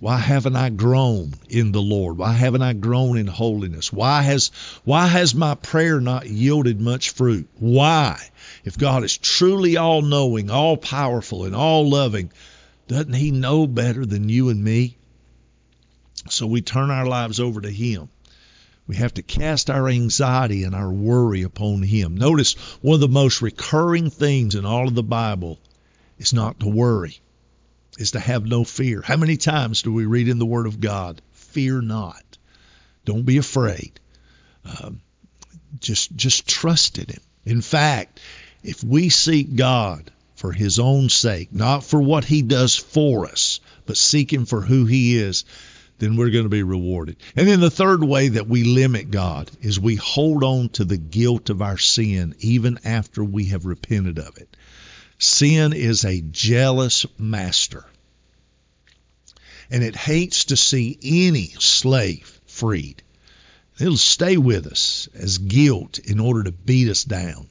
why 0.00 0.16
haven't 0.16 0.56
I 0.56 0.70
grown 0.70 1.34
in 1.50 1.72
the 1.72 1.82
Lord? 1.82 2.16
Why 2.16 2.32
haven't 2.32 2.62
I 2.62 2.72
grown 2.72 3.18
in 3.18 3.26
holiness? 3.26 3.92
Why 3.92 4.22
has 4.22 4.50
why 4.84 5.06
has 5.06 5.34
my 5.34 5.54
prayer 5.54 6.00
not 6.00 6.26
yielded 6.26 6.80
much 6.80 7.10
fruit? 7.10 7.48
Why? 7.58 8.18
If 8.64 8.78
God 8.78 9.04
is 9.04 9.18
truly 9.18 9.76
all 9.76 10.00
knowing, 10.00 10.48
all 10.48 10.78
powerful, 10.78 11.44
and 11.44 11.54
all 11.54 11.90
loving, 11.90 12.32
doesn't 12.88 13.12
he 13.12 13.30
know 13.30 13.66
better 13.66 14.06
than 14.06 14.30
you 14.30 14.48
and 14.48 14.64
me? 14.64 14.96
So 16.28 16.46
we 16.46 16.62
turn 16.62 16.90
our 16.90 17.06
lives 17.06 17.40
over 17.40 17.60
to 17.60 17.70
him. 17.70 18.08
We 18.86 18.96
have 18.96 19.14
to 19.14 19.22
cast 19.22 19.70
our 19.70 19.88
anxiety 19.88 20.64
and 20.64 20.74
our 20.74 20.90
worry 20.90 21.42
upon 21.42 21.82
him. 21.82 22.16
Notice 22.16 22.54
one 22.82 22.94
of 22.94 23.00
the 23.00 23.08
most 23.08 23.40
recurring 23.40 24.10
themes 24.10 24.54
in 24.54 24.66
all 24.66 24.88
of 24.88 24.94
the 24.94 25.02
Bible 25.02 25.58
is 26.18 26.32
not 26.32 26.60
to 26.60 26.68
worry 26.68 27.18
is 27.98 28.12
to 28.12 28.20
have 28.20 28.44
no 28.44 28.64
fear. 28.64 29.02
How 29.02 29.16
many 29.16 29.36
times 29.36 29.82
do 29.82 29.92
we 29.92 30.06
read 30.06 30.28
in 30.28 30.38
the 30.38 30.46
Word 30.46 30.66
of 30.66 30.80
God, 30.80 31.20
fear 31.32 31.80
not? 31.80 32.22
Don't 33.04 33.24
be 33.24 33.38
afraid. 33.38 33.92
Um, 34.64 35.00
just, 35.80 36.14
just 36.14 36.48
trust 36.48 36.98
in 36.98 37.06
Him. 37.06 37.20
In 37.44 37.60
fact, 37.60 38.20
if 38.62 38.82
we 38.82 39.10
seek 39.10 39.54
God 39.54 40.10
for 40.34 40.52
His 40.52 40.78
own 40.78 41.08
sake, 41.08 41.52
not 41.52 41.84
for 41.84 42.00
what 42.00 42.24
He 42.24 42.42
does 42.42 42.74
for 42.74 43.26
us, 43.26 43.60
but 43.86 43.96
seek 43.96 44.32
Him 44.32 44.46
for 44.46 44.60
who 44.60 44.86
He 44.86 45.16
is, 45.16 45.44
then 45.98 46.16
we're 46.16 46.30
going 46.30 46.44
to 46.44 46.50
be 46.50 46.62
rewarded. 46.62 47.16
And 47.36 47.46
then 47.46 47.60
the 47.60 47.70
third 47.70 48.02
way 48.02 48.28
that 48.28 48.48
we 48.48 48.64
limit 48.64 49.10
God 49.10 49.50
is 49.60 49.78
we 49.78 49.96
hold 49.96 50.42
on 50.42 50.68
to 50.70 50.84
the 50.84 50.96
guilt 50.96 51.50
of 51.50 51.62
our 51.62 51.78
sin 51.78 52.34
even 52.40 52.78
after 52.84 53.22
we 53.22 53.46
have 53.46 53.64
repented 53.64 54.18
of 54.18 54.36
it. 54.38 54.56
Sin 55.18 55.72
is 55.72 56.04
a 56.04 56.20
jealous 56.20 57.06
master, 57.18 57.84
and 59.70 59.82
it 59.82 59.94
hates 59.94 60.46
to 60.46 60.56
see 60.56 60.98
any 61.02 61.54
slave 61.58 62.40
freed. 62.46 63.02
It'll 63.78 63.96
stay 63.96 64.36
with 64.36 64.66
us 64.66 65.08
as 65.14 65.38
guilt 65.38 65.98
in 65.98 66.20
order 66.20 66.44
to 66.44 66.52
beat 66.52 66.88
us 66.88 67.04
down. 67.04 67.48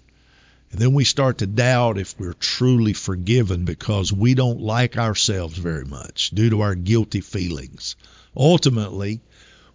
And 0.74 0.82
then 0.82 0.94
we 0.94 1.03
start 1.03 1.38
to 1.38 1.46
doubt 1.46 2.00
if 2.00 2.20
we're 2.20 2.34
truly 2.34 2.94
forgiven 2.94 3.63
because 3.63 4.12
we 4.12 4.34
don't 4.34 4.60
like 4.60 4.98
ourselves 4.98 5.56
very 5.56 5.86
much 5.86 6.32
due 6.32 6.50
to 6.50 6.62
our 6.62 6.74
guilty 6.74 7.22
feelings. 7.22 7.96
Ultimately, 8.36 9.22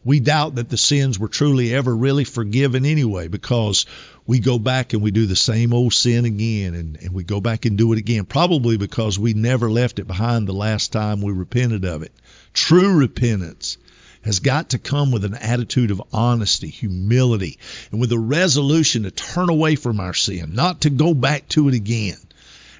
we 0.04 0.18
doubt 0.18 0.56
that 0.56 0.68
the 0.68 0.76
sins 0.76 1.16
were 1.16 1.28
truly 1.28 1.72
ever 1.72 1.94
really 1.94 2.24
forgiven 2.24 2.84
anyway 2.84 3.28
because 3.28 3.86
we 4.26 4.40
go 4.40 4.58
back 4.58 4.92
and 4.92 5.00
we 5.00 5.12
do 5.12 5.26
the 5.26 5.36
same 5.36 5.72
old 5.72 5.94
sin 5.94 6.24
again 6.24 6.74
and, 6.74 6.96
and 6.96 7.14
we 7.14 7.22
go 7.22 7.40
back 7.40 7.64
and 7.64 7.78
do 7.78 7.92
it 7.92 7.98
again, 8.00 8.24
probably 8.24 8.76
because 8.76 9.20
we 9.20 9.34
never 9.34 9.70
left 9.70 10.00
it 10.00 10.08
behind 10.08 10.48
the 10.48 10.52
last 10.52 10.90
time 10.90 11.22
we 11.22 11.30
repented 11.32 11.84
of 11.84 12.02
it. 12.02 12.12
True 12.52 12.98
repentance 12.98 13.78
has 14.22 14.40
got 14.40 14.70
to 14.70 14.78
come 14.78 15.10
with 15.10 15.24
an 15.24 15.34
attitude 15.34 15.90
of 15.90 16.02
honesty, 16.12 16.68
humility, 16.68 17.58
and 17.90 18.00
with 18.00 18.12
a 18.12 18.18
resolution 18.18 19.04
to 19.04 19.10
turn 19.10 19.48
away 19.48 19.76
from 19.76 20.00
our 20.00 20.14
sin, 20.14 20.54
not 20.54 20.82
to 20.82 20.90
go 20.90 21.14
back 21.14 21.48
to 21.48 21.68
it 21.68 21.74
again. 21.74 22.16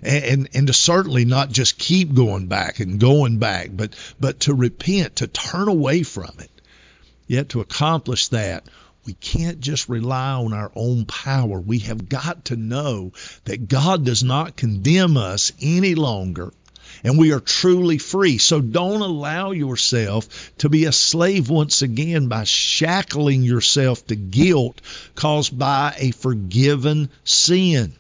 And, 0.01 0.49
and, 0.55 0.69
to 0.69 0.73
certainly 0.73 1.25
not 1.25 1.51
just 1.51 1.77
keep 1.77 2.15
going 2.15 2.47
back 2.47 2.79
and 2.79 3.01
going 3.01 3.39
back, 3.39 3.71
but 3.73 3.97
but 4.21 4.41
to 4.41 4.55
repent, 4.55 5.17
to 5.17 5.27
turn 5.27 5.67
away 5.67 6.05
from 6.05 6.31
it. 6.39 6.51
Yet 7.27 7.49
to 7.49 7.61
accomplish 7.61 8.29
that, 8.29 8.65
we 9.05 9.15
can't 9.15 9.59
just 9.59 9.89
rely 9.89 10.33
on 10.33 10.53
our 10.53 10.71
own 10.75 11.07
power. 11.07 11.59
We 11.59 11.79
have 11.81 12.09
got 12.09 12.45
to 12.47 12.57
know 12.57 13.13
that 13.45 13.67
God 13.67 14.05
does 14.05 14.23
not 14.23 14.55
condemn 14.55 15.17
us 15.17 15.51
any 15.61 15.95
longer 15.95 16.53
and 17.05 17.19
we 17.19 17.33
are 17.33 17.41
truly 17.41 17.99
free. 17.99 18.39
So 18.39 18.61
don't 18.61 19.01
allow 19.01 19.51
yourself 19.53 20.53
to 20.59 20.69
be 20.69 20.85
a 20.85 20.93
slave 20.93 21.51
once 21.51 21.83
again 21.83 22.29
by 22.29 22.45
shackling 22.45 23.43
yourself 23.43 24.07
to 24.09 24.17
guilt 24.17 24.81
caused 25.15 25.59
by 25.59 25.95
a 25.99 26.11
forgiven 26.13 27.11
sin. 27.25 27.95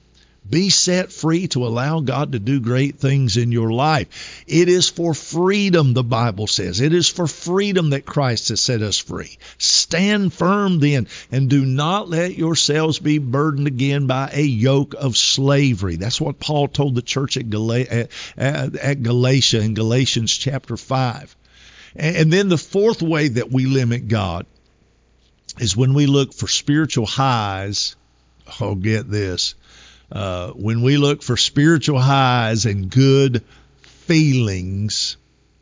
Be 0.50 0.70
set 0.70 1.12
free 1.12 1.48
to 1.48 1.66
allow 1.66 2.00
God 2.00 2.32
to 2.32 2.38
do 2.38 2.60
great 2.60 2.98
things 2.98 3.36
in 3.36 3.52
your 3.52 3.70
life. 3.70 4.44
It 4.46 4.68
is 4.68 4.88
for 4.88 5.12
freedom, 5.12 5.92
the 5.92 6.02
Bible 6.04 6.46
says. 6.46 6.80
It 6.80 6.94
is 6.94 7.08
for 7.08 7.26
freedom 7.26 7.90
that 7.90 8.06
Christ 8.06 8.48
has 8.48 8.60
set 8.60 8.80
us 8.80 8.96
free. 8.96 9.36
Stand 9.58 10.32
firm 10.32 10.80
then, 10.80 11.06
and 11.30 11.50
do 11.50 11.66
not 11.66 12.08
let 12.08 12.38
yourselves 12.38 12.98
be 12.98 13.18
burdened 13.18 13.66
again 13.66 14.06
by 14.06 14.30
a 14.32 14.42
yoke 14.42 14.94
of 14.94 15.18
slavery. 15.18 15.96
That's 15.96 16.20
what 16.20 16.40
Paul 16.40 16.68
told 16.68 16.94
the 16.94 17.02
church 17.02 17.36
at, 17.36 18.10
at 18.38 19.02
Galatia 19.02 19.60
in 19.60 19.74
Galatians 19.74 20.34
chapter 20.34 20.76
5. 20.76 21.36
And 21.94 22.32
then 22.32 22.48
the 22.48 22.58
fourth 22.58 23.02
way 23.02 23.28
that 23.28 23.52
we 23.52 23.66
limit 23.66 24.08
God 24.08 24.46
is 25.58 25.76
when 25.76 25.94
we 25.94 26.06
look 26.06 26.32
for 26.32 26.48
spiritual 26.48 27.06
highs. 27.06 27.96
Oh, 28.60 28.74
get 28.74 29.10
this 29.10 29.54
uh, 30.10 30.50
when 30.50 30.82
we 30.82 30.96
look 30.96 31.22
for 31.22 31.36
spiritual 31.36 31.98
highs 31.98 32.66
and 32.66 32.90
good 32.90 33.44
feelings 33.82 35.16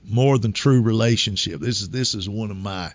more 0.08 0.38
than 0.38 0.52
true 0.52 0.82
relationship. 0.82 1.60
This 1.60 1.82
is 1.82 1.88
this 1.88 2.14
is 2.14 2.28
one 2.28 2.50
of 2.50 2.56
my 2.56 2.92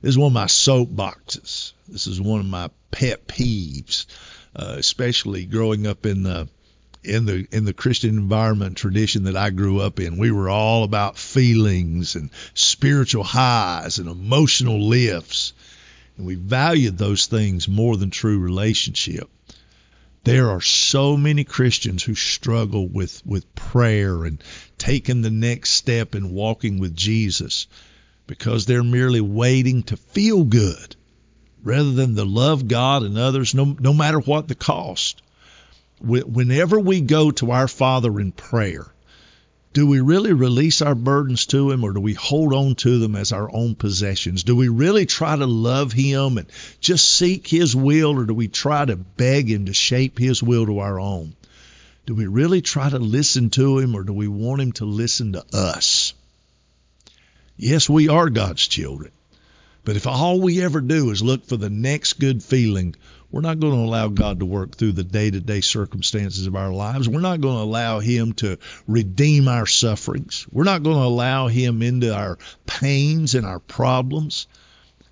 this 0.00 0.10
is 0.10 0.18
one 0.18 0.28
of 0.28 0.34
my 0.34 0.46
soapboxes. 0.46 1.72
This 1.88 2.06
is 2.06 2.20
one 2.20 2.40
of 2.40 2.46
my 2.46 2.70
pet 2.90 3.26
peeves, 3.26 4.06
uh, 4.54 4.76
especially 4.78 5.44
growing 5.44 5.86
up 5.86 6.06
in 6.06 6.22
the 6.22 6.48
in 7.02 7.24
the 7.24 7.46
in 7.50 7.64
the 7.64 7.72
Christian 7.72 8.16
environment 8.16 8.76
tradition 8.76 9.24
that 9.24 9.36
I 9.36 9.50
grew 9.50 9.80
up 9.80 9.98
in. 10.00 10.18
We 10.18 10.30
were 10.30 10.48
all 10.48 10.84
about 10.84 11.18
feelings 11.18 12.14
and 12.14 12.30
spiritual 12.54 13.24
highs 13.24 13.98
and 13.98 14.08
emotional 14.08 14.88
lifts, 14.88 15.52
and 16.16 16.26
we 16.26 16.34
valued 16.34 16.98
those 16.98 17.26
things 17.26 17.68
more 17.68 17.96
than 17.96 18.10
true 18.10 18.38
relationship. 18.38 19.28
There 20.26 20.50
are 20.50 20.60
so 20.60 21.16
many 21.16 21.44
Christians 21.44 22.02
who 22.02 22.16
struggle 22.16 22.88
with, 22.88 23.24
with 23.24 23.54
prayer 23.54 24.24
and 24.24 24.42
taking 24.76 25.22
the 25.22 25.30
next 25.30 25.70
step 25.70 26.16
and 26.16 26.32
walking 26.32 26.80
with 26.80 26.96
Jesus 26.96 27.68
because 28.26 28.66
they're 28.66 28.82
merely 28.82 29.20
waiting 29.20 29.84
to 29.84 29.96
feel 29.96 30.42
good 30.42 30.96
rather 31.62 31.92
than 31.92 32.16
to 32.16 32.24
love 32.24 32.66
God 32.66 33.04
and 33.04 33.16
others, 33.16 33.54
no, 33.54 33.76
no 33.78 33.94
matter 33.94 34.18
what 34.18 34.48
the 34.48 34.56
cost. 34.56 35.22
Whenever 36.00 36.80
we 36.80 37.02
go 37.02 37.30
to 37.30 37.52
our 37.52 37.68
Father 37.68 38.18
in 38.18 38.32
prayer, 38.32 38.92
do 39.76 39.86
we 39.86 40.00
really 40.00 40.32
release 40.32 40.80
our 40.80 40.94
burdens 40.94 41.44
to 41.44 41.70
Him 41.70 41.84
or 41.84 41.92
do 41.92 42.00
we 42.00 42.14
hold 42.14 42.54
on 42.54 42.76
to 42.76 42.98
them 42.98 43.14
as 43.14 43.30
our 43.30 43.54
own 43.54 43.74
possessions? 43.74 44.42
Do 44.42 44.56
we 44.56 44.68
really 44.68 45.04
try 45.04 45.36
to 45.36 45.44
love 45.44 45.92
Him 45.92 46.38
and 46.38 46.46
just 46.80 47.06
seek 47.06 47.46
His 47.46 47.76
will 47.76 48.18
or 48.18 48.24
do 48.24 48.32
we 48.32 48.48
try 48.48 48.86
to 48.86 48.96
beg 48.96 49.50
Him 49.50 49.66
to 49.66 49.74
shape 49.74 50.18
His 50.18 50.42
will 50.42 50.64
to 50.64 50.78
our 50.78 50.98
own? 50.98 51.36
Do 52.06 52.14
we 52.14 52.26
really 52.26 52.62
try 52.62 52.88
to 52.88 52.98
listen 52.98 53.50
to 53.50 53.78
Him 53.78 53.94
or 53.94 54.02
do 54.02 54.14
we 54.14 54.28
want 54.28 54.62
Him 54.62 54.72
to 54.72 54.86
listen 54.86 55.34
to 55.34 55.44
us? 55.52 56.14
Yes, 57.58 57.86
we 57.86 58.08
are 58.08 58.30
God's 58.30 58.66
children. 58.66 59.12
But 59.86 59.94
if 59.94 60.08
all 60.08 60.40
we 60.40 60.62
ever 60.62 60.80
do 60.80 61.10
is 61.10 61.22
look 61.22 61.46
for 61.46 61.56
the 61.56 61.70
next 61.70 62.14
good 62.14 62.42
feeling, 62.42 62.96
we're 63.30 63.40
not 63.40 63.60
going 63.60 63.72
to 63.72 63.88
allow 63.88 64.08
God 64.08 64.40
to 64.40 64.44
work 64.44 64.74
through 64.74 64.92
the 64.92 65.04
day 65.04 65.30
to 65.30 65.38
day 65.38 65.60
circumstances 65.60 66.48
of 66.48 66.56
our 66.56 66.72
lives. 66.72 67.08
We're 67.08 67.20
not 67.20 67.40
going 67.40 67.54
to 67.54 67.62
allow 67.62 68.00
Him 68.00 68.32
to 68.34 68.58
redeem 68.88 69.46
our 69.46 69.64
sufferings. 69.64 70.44
We're 70.50 70.64
not 70.64 70.82
going 70.82 70.96
to 70.96 71.04
allow 71.04 71.46
Him 71.46 71.82
into 71.82 72.12
our 72.12 72.36
pains 72.66 73.36
and 73.36 73.46
our 73.46 73.60
problems. 73.60 74.48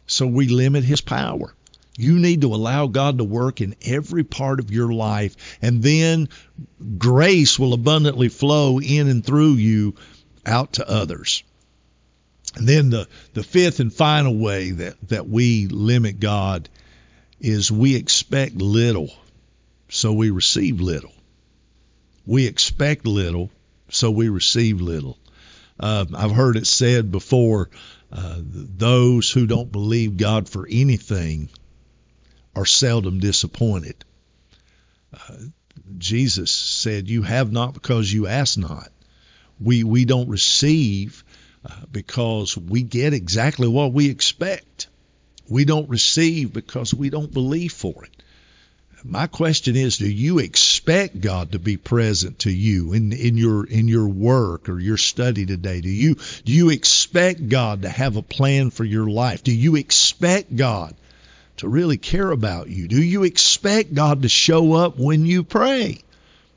So 0.09 0.27
we 0.27 0.49
limit 0.49 0.83
His 0.83 1.01
power. 1.01 1.55
You 1.97 2.19
need 2.19 2.41
to 2.41 2.53
allow 2.53 2.89
God 2.89 3.19
to 3.19 3.25
work 3.25 3.61
in 3.61 3.77
every 3.87 4.25
part 4.25 4.59
of 4.59 4.73
your 4.73 4.93
life, 4.93 5.37
and 5.63 5.85
then 5.85 6.31
grace 6.99 7.61
will 7.61 7.75
abundantly 7.75 8.29
flow 8.29 8.81
in 8.81 9.07
and 9.07 9.25
through 9.25 9.55
you 9.55 9.95
out 10.45 10.73
to 10.75 10.91
others. 10.91 11.45
And 12.57 12.69
then 12.69 12.91
the, 12.91 13.09
the 13.33 13.43
fifth 13.43 13.81
and 13.81 13.93
final 13.93 14.37
way 14.37 14.71
that, 14.71 15.09
that 15.09 15.29
we 15.29 15.67
limit 15.67 16.21
God 16.21 16.69
is 17.41 17.71
we 17.71 17.97
expect 17.97 18.57
little, 18.57 19.11
so 19.89 20.13
we 20.13 20.31
receive 20.31 20.81
little. 20.81 21.13
We 22.27 22.47
expect 22.47 23.07
little, 23.07 23.51
so 23.91 24.11
we 24.11 24.29
receive 24.29 24.81
little. 24.81 25.19
Uh, 25.79 26.07
I've 26.15 26.31
heard 26.31 26.57
it 26.57 26.67
said 26.67 27.11
before 27.11 27.71
uh, 28.13 28.39
those 28.41 29.31
who 29.31 29.47
don't 29.47 29.73
believe 29.73 30.17
God 30.17 30.49
for 30.49 30.67
anything 30.71 31.49
are 32.55 32.67
seldom 32.67 33.19
disappointed. 33.19 34.05
Uh, 35.13 35.35
Jesus 35.99 36.53
said, 36.53 37.09
You 37.09 37.23
have 37.23 37.53
not 37.53 37.75
because 37.75 38.13
you 38.13 38.27
ask 38.29 38.57
not. 38.57 38.89
We, 39.61 39.85
we 39.85 40.05
don't 40.05 40.29
receive 40.29 41.25
because 41.91 42.57
we 42.57 42.83
get 42.83 43.13
exactly 43.13 43.69
what 43.69 43.93
we 43.93 44.11
expect. 44.11 44.89
We 45.49 45.65
don't 45.65 45.89
receive 45.89 46.53
because 46.53 46.95
we 46.95 47.11
don't 47.11 47.33
believe 47.33 47.73
for 47.73 48.05
it. 48.05 48.11
My 49.07 49.27
question 49.27 49.77
is, 49.77 49.99
do 49.99 50.11
you 50.11 50.39
expect 50.39 51.21
God 51.21 51.53
to 51.53 51.59
be 51.59 51.77
present 51.77 52.39
to 52.41 52.51
you 52.51 52.95
in, 52.95 53.13
in 53.13 53.37
your 53.37 53.67
in 53.67 53.87
your 53.87 54.09
work 54.09 54.71
or 54.71 54.81
your 54.81 54.97
study 54.97 55.45
today? 55.45 55.83
Do 55.83 55.91
you 55.91 56.17
do 56.47 56.53
you 56.53 56.71
expect 56.71 57.51
God 57.51 57.83
to 57.83 57.91
have 57.91 58.17
a 58.17 58.23
plan 58.23 58.71
for 58.71 58.83
your 58.83 59.07
life? 59.07 59.45
Do 59.45 59.53
you 59.53 59.77
expect 59.77 60.57
God 60.57 60.95
to 61.59 61.69
really 61.69 61.99
care 61.99 62.31
about 62.31 62.71
you? 62.71 62.89
Do 62.89 63.03
you 63.03 63.25
expect 63.25 63.93
God 63.93 64.23
to 64.23 64.29
show 64.31 64.73
up 64.73 64.99
when 64.99 65.27
you 65.27 65.45
pray? 65.45 66.01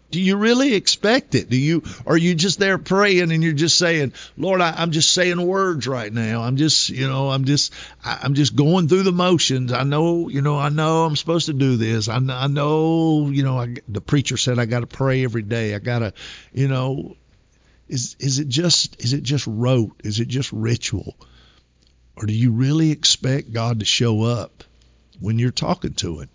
Do 0.10 0.22
you 0.22 0.38
really 0.38 0.74
expect 0.74 1.36
it? 1.36 1.50
Do 1.50 1.58
you 1.58 1.84
are 2.06 2.16
you 2.16 2.34
just 2.34 2.60
there 2.60 2.78
praying 2.78 3.32
and 3.32 3.44
you're 3.44 3.52
just 3.52 3.78
saying, 3.78 4.14
Lord, 4.38 4.62
I, 4.62 4.82
am 4.82 4.92
just 4.92 5.12
saying 5.12 5.46
words 5.46 5.86
right 5.86 6.12
now. 6.12 6.44
I'm 6.44 6.56
just, 6.56 6.90
you 6.90 7.08
know, 7.08 7.30
I'm 7.30 7.44
just, 7.44 7.74
I, 8.06 8.20
am 8.24 8.34
just 8.34 8.56
going 8.56 8.88
through 8.88 9.04
the 9.04 9.12
motions. 9.12 9.74
I 9.74 9.84
know, 9.84 10.30
you 10.30 10.42
know, 10.42 10.58
I 10.58 10.70
know 10.70 11.04
I'm 11.04 11.18
supposed 11.18 11.48
to 11.48 11.54
do 11.54 11.76
this. 11.76 12.08
I, 12.08 12.16
I 12.16 12.48
know, 12.48 13.30
you 13.30 13.44
know, 13.44 13.60
I, 13.60 13.76
the 13.90 14.00
preacher 14.00 14.38
said 14.38 14.60
I 14.60 14.66
got 14.66 14.80
to 14.80 14.88
pray 14.88 15.26
every 15.26 15.42
day. 15.42 15.76
I 15.76 15.80
got 15.80 16.00
to, 16.00 16.14
you 16.54 16.70
know, 16.70 17.18
is 17.90 18.16
is 18.20 18.40
it 18.40 18.48
just 18.48 19.02
is 19.04 19.14
it 19.14 19.24
just 19.24 19.46
rote? 19.48 20.02
Is 20.04 20.20
it 20.20 20.28
just 20.28 20.52
ritual? 20.54 21.16
Or 22.16 22.26
do 22.26 22.34
you 22.34 22.52
really 22.52 22.92
expect 22.92 23.54
God 23.54 23.80
to 23.80 23.86
show 23.86 24.24
up 24.24 24.64
when 25.20 25.38
you're 25.38 25.52
talking 25.52 25.94
to 25.96 26.22
Him? 26.22 26.30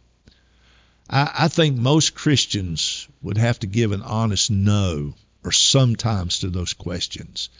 I, 1.13 1.31
I 1.41 1.49
think 1.49 1.77
most 1.77 2.15
Christians 2.15 3.07
would 3.23 3.39
have 3.39 3.61
to 3.61 3.67
give 3.67 3.93
an 3.93 4.03
honest 4.03 4.51
no 4.51 5.15
or 5.45 5.53
sometimes 5.53 6.41
to 6.41 6.49
those 6.49 6.73
questions. 6.73 7.51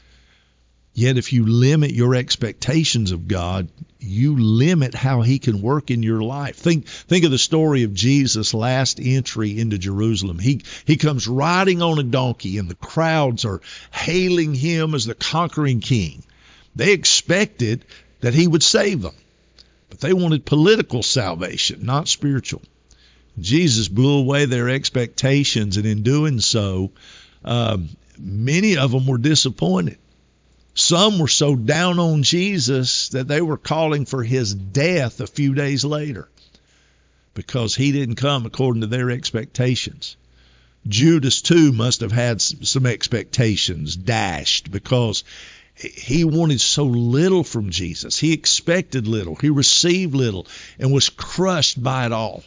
Yet, 0.95 1.17
if 1.17 1.33
you 1.33 1.47
limit 1.47 1.93
your 1.93 2.15
expectations 2.15 3.13
of 3.13 3.27
God, 3.27 3.69
you 3.99 4.39
limit 4.39 4.95
how 4.95 5.23
He 5.23 5.39
can 5.39 5.63
work 5.63 5.91
in 5.91 6.03
your 6.03 6.21
life. 6.23 6.57
Think, 6.57 6.87
think 6.87 7.25
of 7.25 7.31
the 7.31 7.39
story 7.39 7.85
of 7.85 7.95
Jesus' 7.95 8.53
last 8.53 9.01
entry 9.01 9.59
into 9.59 9.79
Jerusalem. 9.79 10.39
He, 10.39 10.63
he 10.85 10.97
comes 10.97 11.27
riding 11.27 11.81
on 11.81 11.99
a 11.99 12.03
donkey, 12.03 12.59
and 12.59 12.69
the 12.69 12.75
crowds 12.75 13.47
are 13.47 13.63
hailing 13.91 14.55
him 14.55 14.95
as 14.95 15.07
the 15.07 15.15
conquering 15.15 15.81
king. 15.81 16.25
They 16.77 16.93
expected 16.93 17.85
that 18.21 18.35
He 18.35 18.47
would 18.47 18.63
save 18.63 19.03
them, 19.03 19.15
but 19.89 20.01
they 20.01 20.13
wanted 20.13 20.45
political 20.45 21.03
salvation, 21.03 21.85
not 21.85 22.09
spiritual. 22.09 22.63
Jesus 23.39 23.89
blew 23.89 24.19
away 24.19 24.45
their 24.45 24.69
expectations, 24.69 25.77
and 25.77 25.87
in 25.87 26.03
doing 26.03 26.41
so, 26.41 26.91
um, 27.45 27.89
many 28.19 28.77
of 28.77 28.91
them 28.91 29.07
were 29.07 29.19
disappointed. 29.19 29.99
Some 30.75 31.19
were 31.19 31.29
so 31.29 31.55
down 31.55 31.99
on 31.99 32.23
Jesus 32.23 33.11
that 33.11 33.29
they 33.29 33.43
were 33.43 33.59
calling 33.59 34.07
for 34.07 34.23
his 34.23 34.55
death 34.55 35.21
a 35.21 35.27
few 35.27 35.55
days 35.55 35.85
later 35.85 36.29
because 37.35 37.75
he 37.75 37.93
didn't 37.93 38.17
come 38.17 38.47
according 38.47 38.83
to 38.83 38.87
their 38.87 39.11
expectations. 39.11 40.17
Judas, 40.87 41.43
too, 41.43 41.73
must 41.73 42.01
have 42.01 42.13
had 42.13 42.41
some 42.41 42.87
expectations 42.87 43.97
dashed 43.97 44.71
because 44.71 45.25
he 45.75 46.25
wanted 46.25 46.61
so 46.61 46.85
little 46.85 47.45
from 47.45 47.71
Jesus. 47.71 48.19
He 48.19 48.33
expected 48.33 49.07
little, 49.07 49.37
he 49.37 49.51
received 49.51 50.15
little, 50.15 50.47
and 50.79 50.93
was 50.93 51.09
crushed 51.09 51.83
by 51.83 52.07
it 52.07 52.13
all. 52.13 52.45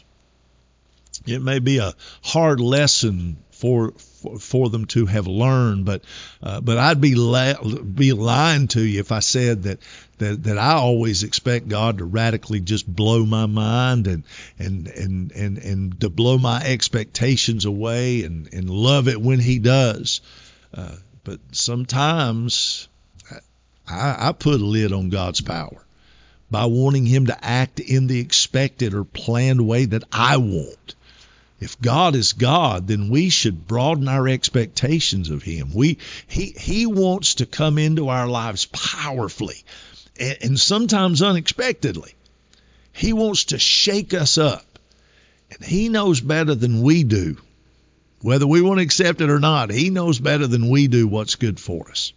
It 1.26 1.42
may 1.42 1.58
be 1.58 1.78
a 1.78 1.94
hard 2.22 2.60
lesson 2.60 3.36
for 3.50 3.92
for, 3.92 4.38
for 4.38 4.70
them 4.70 4.84
to 4.86 5.06
have 5.06 5.26
learned, 5.26 5.84
but 5.84 6.02
uh, 6.42 6.60
but 6.60 6.78
I'd 6.78 7.00
be 7.00 7.14
la- 7.14 7.62
be 7.62 8.12
lying 8.12 8.68
to 8.68 8.82
you 8.82 9.00
if 9.00 9.12
I 9.12 9.20
said 9.20 9.64
that 9.64 9.78
that 10.18 10.44
that 10.44 10.58
I 10.58 10.74
always 10.74 11.22
expect 11.22 11.68
God 11.68 11.98
to 11.98 12.04
radically 12.04 12.60
just 12.60 12.86
blow 12.86 13.24
my 13.24 13.46
mind 13.46 14.06
and 14.06 14.24
and 14.58 14.88
and 14.88 15.32
and 15.32 15.58
and 15.58 16.00
to 16.00 16.10
blow 16.10 16.38
my 16.38 16.62
expectations 16.62 17.64
away 17.64 18.24
and 18.24 18.52
and 18.52 18.68
love 18.68 19.08
it 19.08 19.20
when 19.20 19.40
He 19.40 19.58
does. 19.58 20.20
Uh, 20.74 20.96
but 21.24 21.40
sometimes 21.52 22.88
I, 23.88 24.28
I 24.28 24.32
put 24.32 24.60
a 24.60 24.64
lid 24.64 24.92
on 24.92 25.08
God's 25.08 25.40
power 25.40 25.82
by 26.50 26.66
wanting 26.66 27.06
Him 27.06 27.26
to 27.26 27.44
act 27.44 27.80
in 27.80 28.06
the 28.06 28.20
expected 28.20 28.92
or 28.92 29.04
planned 29.04 29.66
way 29.66 29.86
that 29.86 30.04
I 30.12 30.36
want. 30.36 30.95
If 31.58 31.80
God 31.80 32.14
is 32.14 32.34
God, 32.34 32.86
then 32.86 33.08
we 33.08 33.30
should 33.30 33.66
broaden 33.66 34.08
our 34.08 34.28
expectations 34.28 35.30
of 35.30 35.42
Him. 35.42 35.72
We 35.72 35.98
He 36.26 36.54
He 36.58 36.86
wants 36.86 37.36
to 37.36 37.46
come 37.46 37.78
into 37.78 38.08
our 38.08 38.28
lives 38.28 38.66
powerfully 38.66 39.64
and, 40.20 40.38
and 40.42 40.60
sometimes 40.60 41.22
unexpectedly. 41.22 42.14
He 42.92 43.12
wants 43.12 43.44
to 43.46 43.58
shake 43.58 44.12
us 44.12 44.38
up. 44.38 44.64
And 45.50 45.64
He 45.64 45.88
knows 45.88 46.20
better 46.20 46.54
than 46.54 46.82
we 46.82 47.04
do. 47.04 47.38
Whether 48.20 48.46
we 48.46 48.60
want 48.60 48.78
to 48.78 48.84
accept 48.84 49.20
it 49.20 49.30
or 49.30 49.40
not, 49.40 49.70
He 49.70 49.90
knows 49.90 50.18
better 50.18 50.46
than 50.46 50.68
we 50.68 50.88
do 50.88 51.06
what's 51.06 51.36
good 51.36 51.60
for 51.60 51.90
us. 51.90 52.12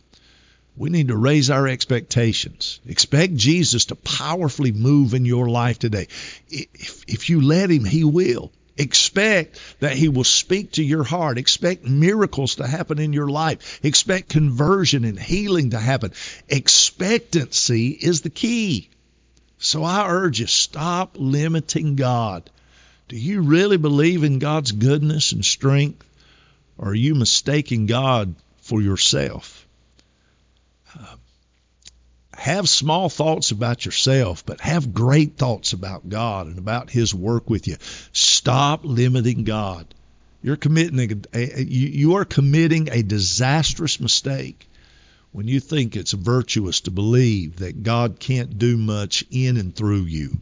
We 0.75 0.89
need 0.89 1.09
to 1.09 1.17
raise 1.17 1.49
our 1.49 1.67
expectations. 1.67 2.79
Expect 2.87 3.35
Jesus 3.35 3.85
to 3.85 3.95
powerfully 3.95 4.71
move 4.71 5.13
in 5.13 5.25
your 5.25 5.49
life 5.49 5.79
today. 5.79 6.07
If, 6.49 7.03
if 7.07 7.29
you 7.29 7.41
let 7.41 7.69
Him, 7.69 7.85
He 7.85 8.03
will. 8.03 8.51
Expect 8.79 9.59
that 9.81 9.97
He 9.97 10.07
will 10.07 10.23
speak 10.23 10.71
to 10.73 10.83
your 10.83 11.03
heart. 11.03 11.37
Expect 11.37 11.83
miracles 11.83 12.55
to 12.55 12.65
happen 12.65 12.97
in 12.97 13.11
your 13.11 13.27
life. 13.27 13.81
Expect 13.83 14.29
conversion 14.29 15.03
and 15.03 15.19
healing 15.19 15.71
to 15.71 15.79
happen. 15.79 16.13
Expectancy 16.47 17.89
is 17.89 18.21
the 18.21 18.29
key. 18.29 18.89
So 19.57 19.83
I 19.83 20.09
urge 20.09 20.39
you, 20.39 20.47
stop 20.47 21.17
limiting 21.19 21.97
God. 21.97 22.49
Do 23.09 23.17
you 23.17 23.41
really 23.41 23.77
believe 23.77 24.23
in 24.23 24.39
God's 24.39 24.71
goodness 24.71 25.33
and 25.33 25.43
strength? 25.43 26.05
Or 26.77 26.91
are 26.91 26.95
you 26.95 27.15
mistaking 27.15 27.85
God 27.85 28.33
for 28.61 28.81
yourself? 28.81 29.67
Uh, 30.97 31.15
have 32.39 32.69
small 32.69 33.09
thoughts 33.09 33.51
about 33.51 33.85
yourself, 33.85 34.45
but 34.45 34.61
have 34.61 34.93
great 34.93 35.37
thoughts 35.37 35.73
about 35.73 36.07
God 36.09 36.47
and 36.47 36.57
about 36.57 36.89
His 36.89 37.13
work 37.13 37.49
with 37.49 37.67
you. 37.67 37.77
Stop 38.13 38.81
limiting 38.83 39.43
God. 39.43 39.85
You're 40.41 40.55
committing 40.55 41.25
a, 41.33 41.61
you 41.61 42.15
are 42.15 42.25
committing 42.25 42.89
a 42.91 43.03
disastrous 43.03 43.99
mistake 43.99 44.69
when 45.31 45.47
you 45.47 45.59
think 45.59 45.95
it's 45.95 46.13
virtuous 46.13 46.81
to 46.81 46.91
believe 46.91 47.57
that 47.57 47.83
God 47.83 48.19
can't 48.19 48.57
do 48.57 48.77
much 48.77 49.25
in 49.29 49.57
and 49.57 49.75
through 49.75 50.03
you. 50.03 50.39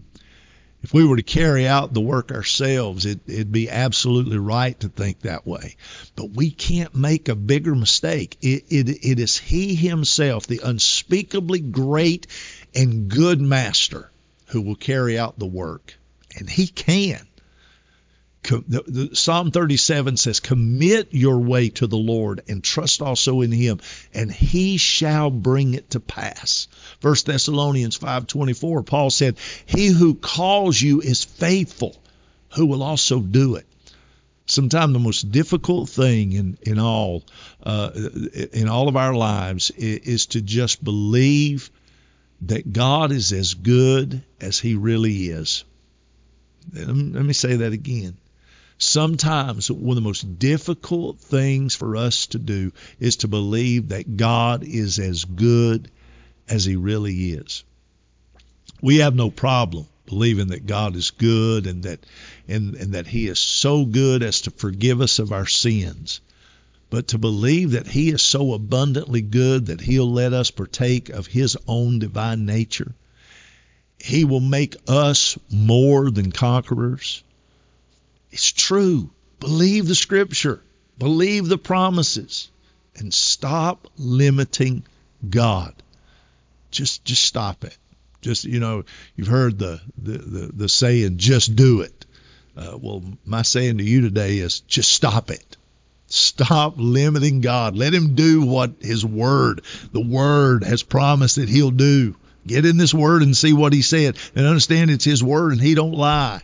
If 0.83 0.93
we 0.93 1.05
were 1.05 1.17
to 1.17 1.23
carry 1.23 1.67
out 1.67 1.93
the 1.93 2.01
work 2.01 2.31
ourselves, 2.31 3.05
it, 3.05 3.19
it'd 3.27 3.51
be 3.51 3.69
absolutely 3.69 4.37
right 4.37 4.79
to 4.79 4.89
think 4.89 5.21
that 5.21 5.45
way. 5.45 5.75
But 6.15 6.31
we 6.31 6.51
can't 6.51 6.95
make 6.95 7.29
a 7.29 7.35
bigger 7.35 7.75
mistake. 7.75 8.37
It, 8.41 8.65
it, 8.69 8.89
it 9.03 9.19
is 9.19 9.37
He 9.37 9.75
Himself, 9.75 10.47
the 10.47 10.61
unspeakably 10.63 11.59
great 11.59 12.27
and 12.75 13.09
good 13.09 13.41
Master, 13.41 14.11
who 14.47 14.61
will 14.61 14.75
carry 14.75 15.17
out 15.17 15.39
the 15.39 15.45
work. 15.45 15.95
And 16.37 16.49
He 16.49 16.67
can. 16.67 17.27
The, 18.47 18.83
the, 18.87 19.15
Psalm 19.15 19.51
37 19.51 20.15
says, 20.15 20.39
Commit 20.39 21.09
your 21.11 21.39
way 21.39 21.67
to 21.69 21.87
the 21.87 21.97
Lord 21.97 22.41
and 22.47 22.63
trust 22.63 23.01
also 23.01 23.41
in 23.41 23.51
him, 23.51 23.81
and 24.13 24.31
he 24.31 24.77
shall 24.77 25.29
bring 25.29 25.73
it 25.73 25.89
to 25.91 25.99
pass. 25.99 26.69
1 27.01 27.15
Thessalonians 27.25 27.97
5.24, 27.97 28.85
Paul 28.85 29.09
said, 29.09 29.37
He 29.65 29.87
who 29.87 30.15
calls 30.15 30.81
you 30.81 31.01
is 31.01 31.25
faithful, 31.25 31.97
who 32.55 32.67
will 32.67 32.83
also 32.83 33.19
do 33.19 33.55
it. 33.55 33.65
Sometimes 34.45 34.93
the 34.93 34.99
most 34.99 35.29
difficult 35.29 35.89
thing 35.89 36.31
in, 36.31 36.57
in 36.61 36.79
all 36.79 37.25
uh, 37.63 37.91
in 38.53 38.69
all 38.69 38.87
of 38.87 38.95
our 38.95 39.13
lives 39.13 39.71
is, 39.71 39.99
is 39.99 40.25
to 40.27 40.41
just 40.41 40.81
believe 40.81 41.69
that 42.43 42.71
God 42.71 43.11
is 43.11 43.33
as 43.33 43.55
good 43.55 44.23
as 44.39 44.57
he 44.57 44.75
really 44.75 45.25
is. 45.25 45.65
Let 46.73 46.87
me 46.95 47.33
say 47.33 47.57
that 47.57 47.73
again 47.73 48.15
Sometimes 48.79 49.71
one 49.71 49.97
of 49.97 50.03
the 50.03 50.07
most 50.07 50.37
difficult 50.37 51.19
things 51.19 51.73
for 51.73 51.95
us 51.95 52.27
to 52.27 52.39
do 52.39 52.71
is 52.99 53.17
to 53.17 53.27
believe 53.27 53.89
that 53.89 54.17
God 54.17 54.63
is 54.63 54.99
as 54.99 55.25
good 55.25 55.89
as 56.47 56.65
he 56.65 56.75
really 56.75 57.31
is. 57.31 57.63
We 58.81 58.97
have 58.97 59.15
no 59.15 59.31
problem 59.31 59.87
believing 60.05 60.47
that 60.47 60.65
God 60.65 60.95
is 60.95 61.11
good 61.11 61.67
and 61.67 61.83
that 61.83 62.05
and, 62.47 62.75
and 62.75 62.93
that 62.93 63.07
he 63.07 63.27
is 63.27 63.39
so 63.39 63.85
good 63.85 64.23
as 64.23 64.41
to 64.41 64.51
forgive 64.51 65.01
us 65.01 65.19
of 65.19 65.31
our 65.31 65.47
sins. 65.47 66.21
But 66.89 67.09
to 67.09 67.17
believe 67.17 67.71
that 67.71 67.87
he 67.87 68.09
is 68.09 68.21
so 68.21 68.53
abundantly 68.53 69.21
good 69.21 69.65
that 69.65 69.81
he'll 69.81 70.11
let 70.11 70.33
us 70.33 70.51
partake 70.51 71.09
of 71.09 71.27
his 71.27 71.57
own 71.67 71.99
divine 71.99 72.45
nature, 72.45 72.93
he 73.99 74.23
will 74.23 74.39
make 74.39 74.77
us 74.87 75.37
more 75.51 76.09
than 76.09 76.31
conquerors. 76.31 77.23
It's 78.31 78.51
true. 78.51 79.09
Believe 79.39 79.87
the 79.87 79.95
scripture, 79.95 80.61
believe 80.97 81.47
the 81.47 81.57
promises, 81.57 82.49
and 82.95 83.13
stop 83.13 83.87
limiting 83.97 84.83
God. 85.27 85.73
Just 86.71 87.05
just 87.05 87.23
stop 87.23 87.63
it. 87.63 87.77
Just 88.21 88.45
you 88.45 88.59
know, 88.59 88.83
you've 89.15 89.27
heard 89.27 89.59
the 89.59 89.79
the 89.97 90.17
the, 90.17 90.51
the 90.53 90.69
saying, 90.69 91.17
just 91.17 91.55
do 91.55 91.81
it. 91.81 92.05
Uh, 92.55 92.77
well, 92.81 93.03
my 93.23 93.43
saying 93.43 93.77
to 93.77 93.83
you 93.83 94.01
today 94.01 94.39
is 94.39 94.61
just 94.61 94.91
stop 94.91 95.29
it. 95.29 95.57
Stop 96.07 96.75
limiting 96.77 97.41
God. 97.41 97.75
Let 97.75 97.93
him 97.93 98.15
do 98.15 98.41
what 98.41 98.75
his 98.79 99.05
word, 99.05 99.61
the 99.91 100.01
word 100.01 100.63
has 100.63 100.81
promised 100.81 101.35
that 101.35 101.49
he'll 101.49 101.71
do. 101.71 102.15
Get 102.45 102.65
in 102.65 102.77
this 102.77 102.93
word 102.93 103.23
and 103.23 103.35
see 103.35 103.51
what 103.51 103.73
he 103.73 103.81
said 103.81 104.17
and 104.33 104.45
understand 104.47 104.89
it's 104.89 105.03
his 105.03 105.21
word 105.21 105.51
and 105.51 105.61
he 105.61 105.75
don't 105.75 105.91
lie. 105.91 106.41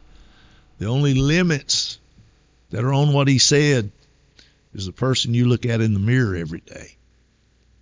The 0.83 0.89
only 0.89 1.13
limits 1.13 1.97
that 2.71 2.83
are 2.83 2.93
on 2.93 3.13
what 3.13 3.29
he 3.29 3.37
said 3.39 3.89
is 4.73 4.85
the 4.85 4.91
person 4.91 5.33
you 5.33 5.45
look 5.45 5.65
at 5.65 5.79
in 5.79 5.93
the 5.93 5.99
mirror 6.01 6.35
every 6.35 6.59
day. 6.59 6.97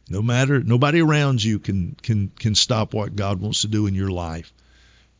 No 0.07 0.21
matter 0.21 0.61
nobody 0.61 1.01
around 1.01 1.43
you 1.43 1.57
can 1.57 1.95
can 2.03 2.27
can 2.37 2.53
stop 2.53 2.93
what 2.93 3.15
God 3.15 3.41
wants 3.41 3.61
to 3.61 3.67
do 3.67 3.87
in 3.87 3.95
your 3.95 4.11
life. 4.11 4.53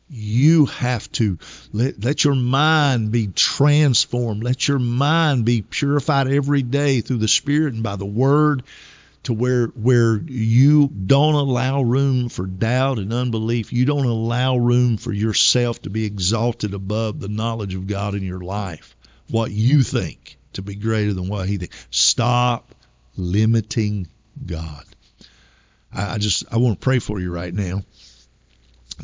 You 0.08 0.66
have 0.66 1.10
to 1.12 1.40
let, 1.72 2.04
let 2.04 2.22
your 2.22 2.36
mind 2.36 3.10
be 3.10 3.26
transformed. 3.26 4.44
Let 4.44 4.68
your 4.68 4.78
mind 4.78 5.44
be 5.44 5.62
purified 5.62 6.28
every 6.28 6.62
day 6.62 7.00
through 7.00 7.18
the 7.18 7.26
Spirit 7.26 7.74
and 7.74 7.82
by 7.82 7.96
the 7.96 8.06
Word 8.06 8.62
to 9.24 9.32
where 9.32 9.66
where 9.68 10.16
you 10.16 10.88
don't 10.88 11.34
allow 11.34 11.82
room 11.82 12.28
for 12.28 12.46
doubt 12.46 12.98
and 12.98 13.12
unbelief. 13.12 13.72
You 13.72 13.84
don't 13.84 14.06
allow 14.06 14.56
room 14.56 14.96
for 14.96 15.12
yourself 15.12 15.82
to 15.82 15.90
be 15.90 16.04
exalted 16.04 16.74
above 16.74 17.20
the 17.20 17.28
knowledge 17.28 17.74
of 17.74 17.86
God 17.86 18.14
in 18.14 18.22
your 18.22 18.40
life. 18.40 18.96
What 19.30 19.50
you 19.50 19.82
think 19.82 20.36
to 20.54 20.62
be 20.62 20.74
greater 20.74 21.14
than 21.14 21.28
what 21.28 21.48
He 21.48 21.56
thinks. 21.56 21.86
Stop 21.90 22.74
limiting 23.16 24.08
God. 24.44 24.84
I, 25.94 26.14
I 26.14 26.18
just 26.18 26.44
I 26.52 26.56
want 26.56 26.80
to 26.80 26.84
pray 26.84 26.98
for 26.98 27.20
you 27.20 27.32
right 27.32 27.54
now 27.54 27.82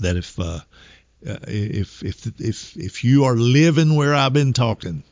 that 0.01 0.17
if 0.17 0.39
uh, 0.39 0.61
uh, 1.27 1.37
if 1.47 2.03
if 2.03 2.27
if 2.41 2.77
if 2.77 3.05
you 3.05 3.25
are 3.25 3.37
living 3.37 3.95
where 3.95 4.15
I've 4.15 4.33
been 4.33 4.53
talking, 4.53 5.03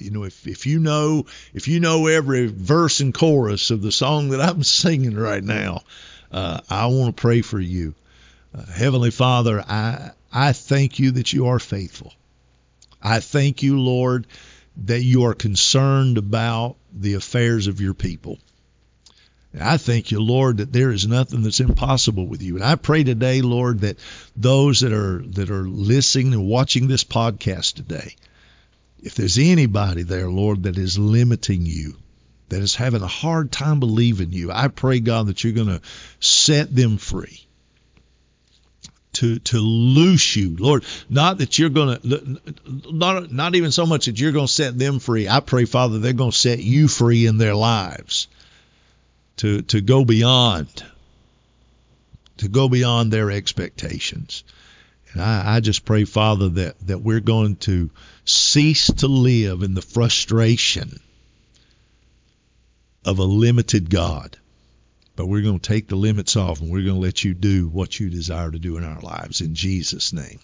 you 0.00 0.10
know, 0.10 0.24
if, 0.24 0.46
if 0.46 0.66
you 0.66 0.78
know 0.78 1.26
if 1.54 1.68
you 1.68 1.80
know 1.80 2.06
every 2.06 2.46
verse 2.46 3.00
and 3.00 3.12
chorus 3.14 3.70
of 3.70 3.82
the 3.82 3.92
song 3.92 4.30
that 4.30 4.40
I'm 4.40 4.62
singing 4.82 5.16
right 5.16 5.42
now, 5.42 5.82
uh, 6.32 6.60
I 6.68 6.86
want 6.86 7.16
to 7.16 7.20
pray 7.20 7.42
for 7.42 7.60
you. 7.60 7.94
Uh, 8.54 8.64
Heavenly 8.64 9.10
Father, 9.10 9.60
I 9.60 10.10
I 10.32 10.52
thank 10.52 10.98
you 10.98 11.12
that 11.12 11.32
you 11.32 11.46
are 11.46 11.58
faithful. 11.58 12.12
I 13.02 13.20
thank 13.20 13.62
you, 13.62 13.80
Lord, 13.80 14.26
that 14.84 15.02
you 15.02 15.24
are 15.24 15.34
concerned 15.34 16.18
about 16.18 16.76
the 16.92 17.14
affairs 17.14 17.66
of 17.66 17.80
your 17.80 17.94
people. 17.94 18.38
I 19.58 19.78
thank 19.78 20.10
you, 20.10 20.20
Lord, 20.20 20.58
that 20.58 20.72
there 20.72 20.90
is 20.90 21.06
nothing 21.06 21.42
that's 21.42 21.60
impossible 21.60 22.26
with 22.26 22.42
you. 22.42 22.56
And 22.56 22.64
I 22.64 22.74
pray 22.74 23.02
today, 23.02 23.40
Lord, 23.40 23.80
that 23.80 23.98
those 24.36 24.80
that 24.80 24.92
are 24.92 25.22
that 25.28 25.50
are 25.50 25.66
listening 25.66 26.34
and 26.34 26.46
watching 26.46 26.86
this 26.86 27.04
podcast 27.04 27.74
today, 27.74 28.14
if 29.02 29.14
there's 29.14 29.38
anybody 29.38 30.02
there, 30.02 30.28
Lord, 30.28 30.64
that 30.64 30.78
is 30.78 30.98
limiting 30.98 31.64
you, 31.64 31.96
that 32.48 32.60
is 32.60 32.74
having 32.74 33.02
a 33.02 33.06
hard 33.06 33.52
time 33.52 33.80
believing 33.80 34.32
you, 34.32 34.50
I 34.50 34.68
pray, 34.68 35.00
God, 35.00 35.26
that 35.26 35.44
you're 35.44 35.52
going 35.52 35.68
to 35.68 35.80
set 36.20 36.74
them 36.74 36.98
free. 36.98 37.44
To, 39.14 39.38
to 39.40 39.58
loose 39.58 40.36
you, 40.36 40.54
Lord, 40.56 40.84
not 41.08 41.38
that 41.38 41.58
you're 41.58 41.70
going 41.70 41.98
to, 41.98 42.40
not, 42.92 43.32
not 43.32 43.56
even 43.56 43.72
so 43.72 43.84
much 43.84 44.06
that 44.06 44.20
you're 44.20 44.32
going 44.32 44.46
to 44.46 44.52
set 44.52 44.78
them 44.78 45.00
free. 45.00 45.26
I 45.26 45.40
pray, 45.40 45.64
Father, 45.64 45.98
they're 45.98 46.12
going 46.12 46.30
to 46.30 46.36
set 46.36 46.60
you 46.60 46.86
free 46.86 47.26
in 47.26 47.36
their 47.36 47.54
lives 47.54 48.28
to, 49.38 49.62
to 49.62 49.80
go 49.80 50.04
beyond, 50.04 50.68
to 52.36 52.48
go 52.48 52.68
beyond 52.68 53.10
their 53.10 53.32
expectations. 53.32 54.44
And 55.12 55.22
I, 55.22 55.56
I 55.56 55.60
just 55.60 55.84
pray, 55.84 56.04
Father, 56.04 56.48
that, 56.50 56.86
that 56.86 56.98
we're 56.98 57.20
going 57.20 57.56
to 57.56 57.90
cease 58.24 58.88
to 58.88 59.06
live 59.06 59.62
in 59.62 59.74
the 59.74 59.82
frustration 59.82 61.00
of 63.04 63.18
a 63.18 63.24
limited 63.24 63.90
God. 63.90 64.36
But 65.16 65.26
we're 65.26 65.42
going 65.42 65.58
to 65.58 65.68
take 65.68 65.88
the 65.88 65.96
limits 65.96 66.36
off 66.36 66.60
and 66.60 66.70
we're 66.70 66.84
going 66.84 66.96
to 66.96 67.00
let 67.00 67.24
you 67.24 67.34
do 67.34 67.68
what 67.68 67.98
you 67.98 68.08
desire 68.10 68.50
to 68.50 68.58
do 68.58 68.76
in 68.76 68.84
our 68.84 69.00
lives. 69.00 69.40
In 69.40 69.54
Jesus' 69.54 70.12
name. 70.12 70.38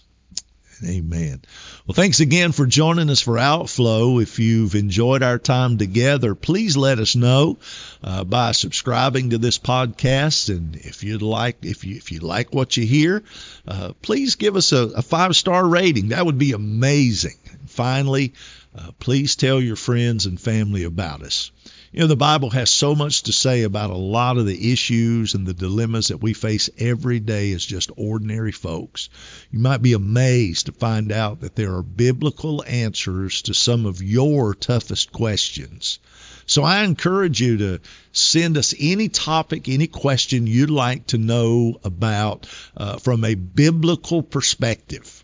Amen. 0.82 1.42
Well, 1.86 1.94
thanks 1.94 2.20
again 2.20 2.52
for 2.52 2.66
joining 2.66 3.10
us 3.10 3.20
for 3.20 3.38
Outflow. 3.38 4.18
If 4.18 4.38
you've 4.38 4.74
enjoyed 4.74 5.22
our 5.22 5.38
time 5.38 5.78
together, 5.78 6.34
please 6.34 6.76
let 6.76 6.98
us 6.98 7.14
know 7.14 7.58
uh, 8.02 8.24
by 8.24 8.52
subscribing 8.52 9.30
to 9.30 9.38
this 9.38 9.58
podcast. 9.58 10.48
And 10.48 10.76
if 10.76 11.04
you'd 11.04 11.22
like, 11.22 11.64
if 11.64 11.84
you 11.84 11.96
if 11.96 12.10
you 12.10 12.20
like 12.20 12.54
what 12.54 12.76
you 12.76 12.86
hear, 12.86 13.22
uh, 13.68 13.92
please 14.02 14.34
give 14.34 14.56
us 14.56 14.72
a, 14.72 14.88
a 14.96 15.02
five 15.02 15.36
star 15.36 15.66
rating. 15.66 16.08
That 16.08 16.26
would 16.26 16.38
be 16.38 16.52
amazing. 16.52 17.38
And 17.50 17.70
Finally, 17.70 18.32
uh, 18.76 18.90
please 18.98 19.36
tell 19.36 19.60
your 19.60 19.76
friends 19.76 20.26
and 20.26 20.40
family 20.40 20.84
about 20.84 21.22
us. 21.22 21.50
You 21.94 22.00
know, 22.00 22.06
the 22.08 22.16
Bible 22.16 22.50
has 22.50 22.70
so 22.70 22.96
much 22.96 23.22
to 23.22 23.32
say 23.32 23.62
about 23.62 23.90
a 23.90 23.96
lot 23.96 24.36
of 24.36 24.46
the 24.46 24.72
issues 24.72 25.34
and 25.34 25.46
the 25.46 25.54
dilemmas 25.54 26.08
that 26.08 26.20
we 26.20 26.34
face 26.34 26.68
every 26.76 27.20
day 27.20 27.52
as 27.52 27.64
just 27.64 27.92
ordinary 27.96 28.50
folks. 28.50 29.08
You 29.52 29.60
might 29.60 29.80
be 29.80 29.92
amazed 29.92 30.66
to 30.66 30.72
find 30.72 31.12
out 31.12 31.42
that 31.42 31.54
there 31.54 31.72
are 31.76 31.84
biblical 31.84 32.64
answers 32.66 33.42
to 33.42 33.54
some 33.54 33.86
of 33.86 34.02
your 34.02 34.56
toughest 34.56 35.12
questions. 35.12 36.00
So 36.46 36.64
I 36.64 36.82
encourage 36.82 37.40
you 37.40 37.58
to 37.58 37.80
send 38.10 38.58
us 38.58 38.74
any 38.76 39.08
topic, 39.08 39.68
any 39.68 39.86
question 39.86 40.48
you'd 40.48 40.70
like 40.70 41.06
to 41.08 41.18
know 41.18 41.78
about 41.84 42.48
uh, 42.76 42.96
from 42.96 43.24
a 43.24 43.36
biblical 43.36 44.20
perspective. 44.20 45.22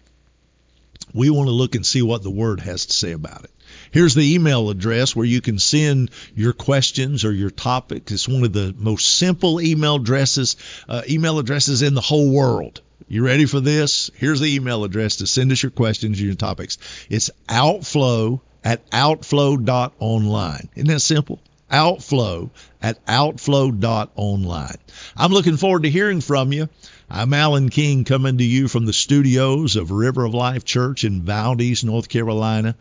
We 1.13 1.31
want 1.31 1.49
to 1.49 1.53
look 1.53 1.75
and 1.75 1.85
see 1.85 2.03
what 2.03 2.23
the 2.23 2.31
Word 2.31 2.61
has 2.61 2.87
to 2.87 2.93
say 2.93 3.11
about 3.11 3.43
it. 3.43 3.51
Here's 3.91 4.15
the 4.15 4.35
email 4.35 4.71
address 4.71 5.17
where 5.17 5.27
you 5.27 5.41
can 5.41 5.59
send 5.59 6.11
your 6.35 6.53
questions 6.53 7.25
or 7.25 7.33
your 7.33 7.51
topics. 7.51 8.13
It's 8.13 8.29
one 8.29 8.45
of 8.45 8.53
the 8.53 8.75
most 8.79 9.17
simple 9.17 9.61
email 9.61 9.97
addresses, 9.97 10.57
uh, 10.89 11.03
email 11.09 11.39
addresses 11.39 11.83
in 11.83 11.95
the 11.95 12.01
whole 12.01 12.31
world. 12.31 12.81
You 13.09 13.25
ready 13.25 13.47
for 13.47 13.61
this? 13.61 14.11
Here's 14.15 14.41
the 14.41 14.55
email 14.55 14.85
address 14.85 15.17
to 15.17 15.27
send 15.27 15.51
us 15.51 15.63
your 15.63 15.71
questions, 15.71 16.23
your 16.23 16.35
topics. 16.35 16.79
It's 17.09 17.31
outflow 17.49 18.41
at 18.63 18.89
outflow.online. 18.91 20.69
Isn't 20.77 20.89
that 20.89 21.01
simple? 21.01 21.41
outflow 21.71 22.51
at 22.83 23.05
outflow.online. 23.07 24.77
I'm 25.17 25.33
looking 25.33 25.57
forward 25.57 25.85
to 25.85 25.91
hearing 25.91 26.21
from 26.21 26.53
you. 26.53 26.69
I'm 27.09 27.33
Alan 27.35 27.69
King 27.69 28.05
coming 28.05 28.39
to 28.39 28.45
you 28.45 28.69
from 28.69 28.87
the 28.87 28.93
studios 28.93 29.77
of 29.77 29.91
River 29.91 30.25
of 30.25 30.35
Life 30.35 30.65
Church 30.65 31.05
in 31.05 31.23
Valdese, 31.23 31.85
North 31.85 32.09
Carolina. 32.09 32.77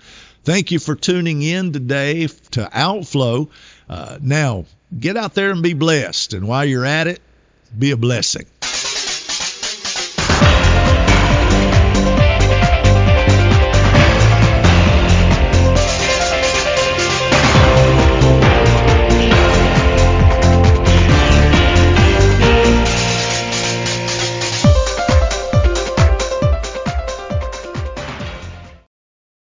Thank 0.50 0.72
you 0.72 0.80
for 0.80 0.96
tuning 0.96 1.44
in 1.44 1.74
today 1.74 2.26
to 2.26 2.68
Outflow. 2.74 3.50
Uh, 3.88 4.18
now, 4.20 4.66
get 5.00 5.16
out 5.16 5.36
there 5.36 5.52
and 5.52 5.62
be 5.62 5.74
blessed. 5.74 6.34
And 6.34 6.48
while 6.48 6.66
you're 6.66 6.88
at 6.88 7.06
it, 7.06 7.22
be 7.78 7.92
a 7.92 7.98
blessing. 7.98 8.48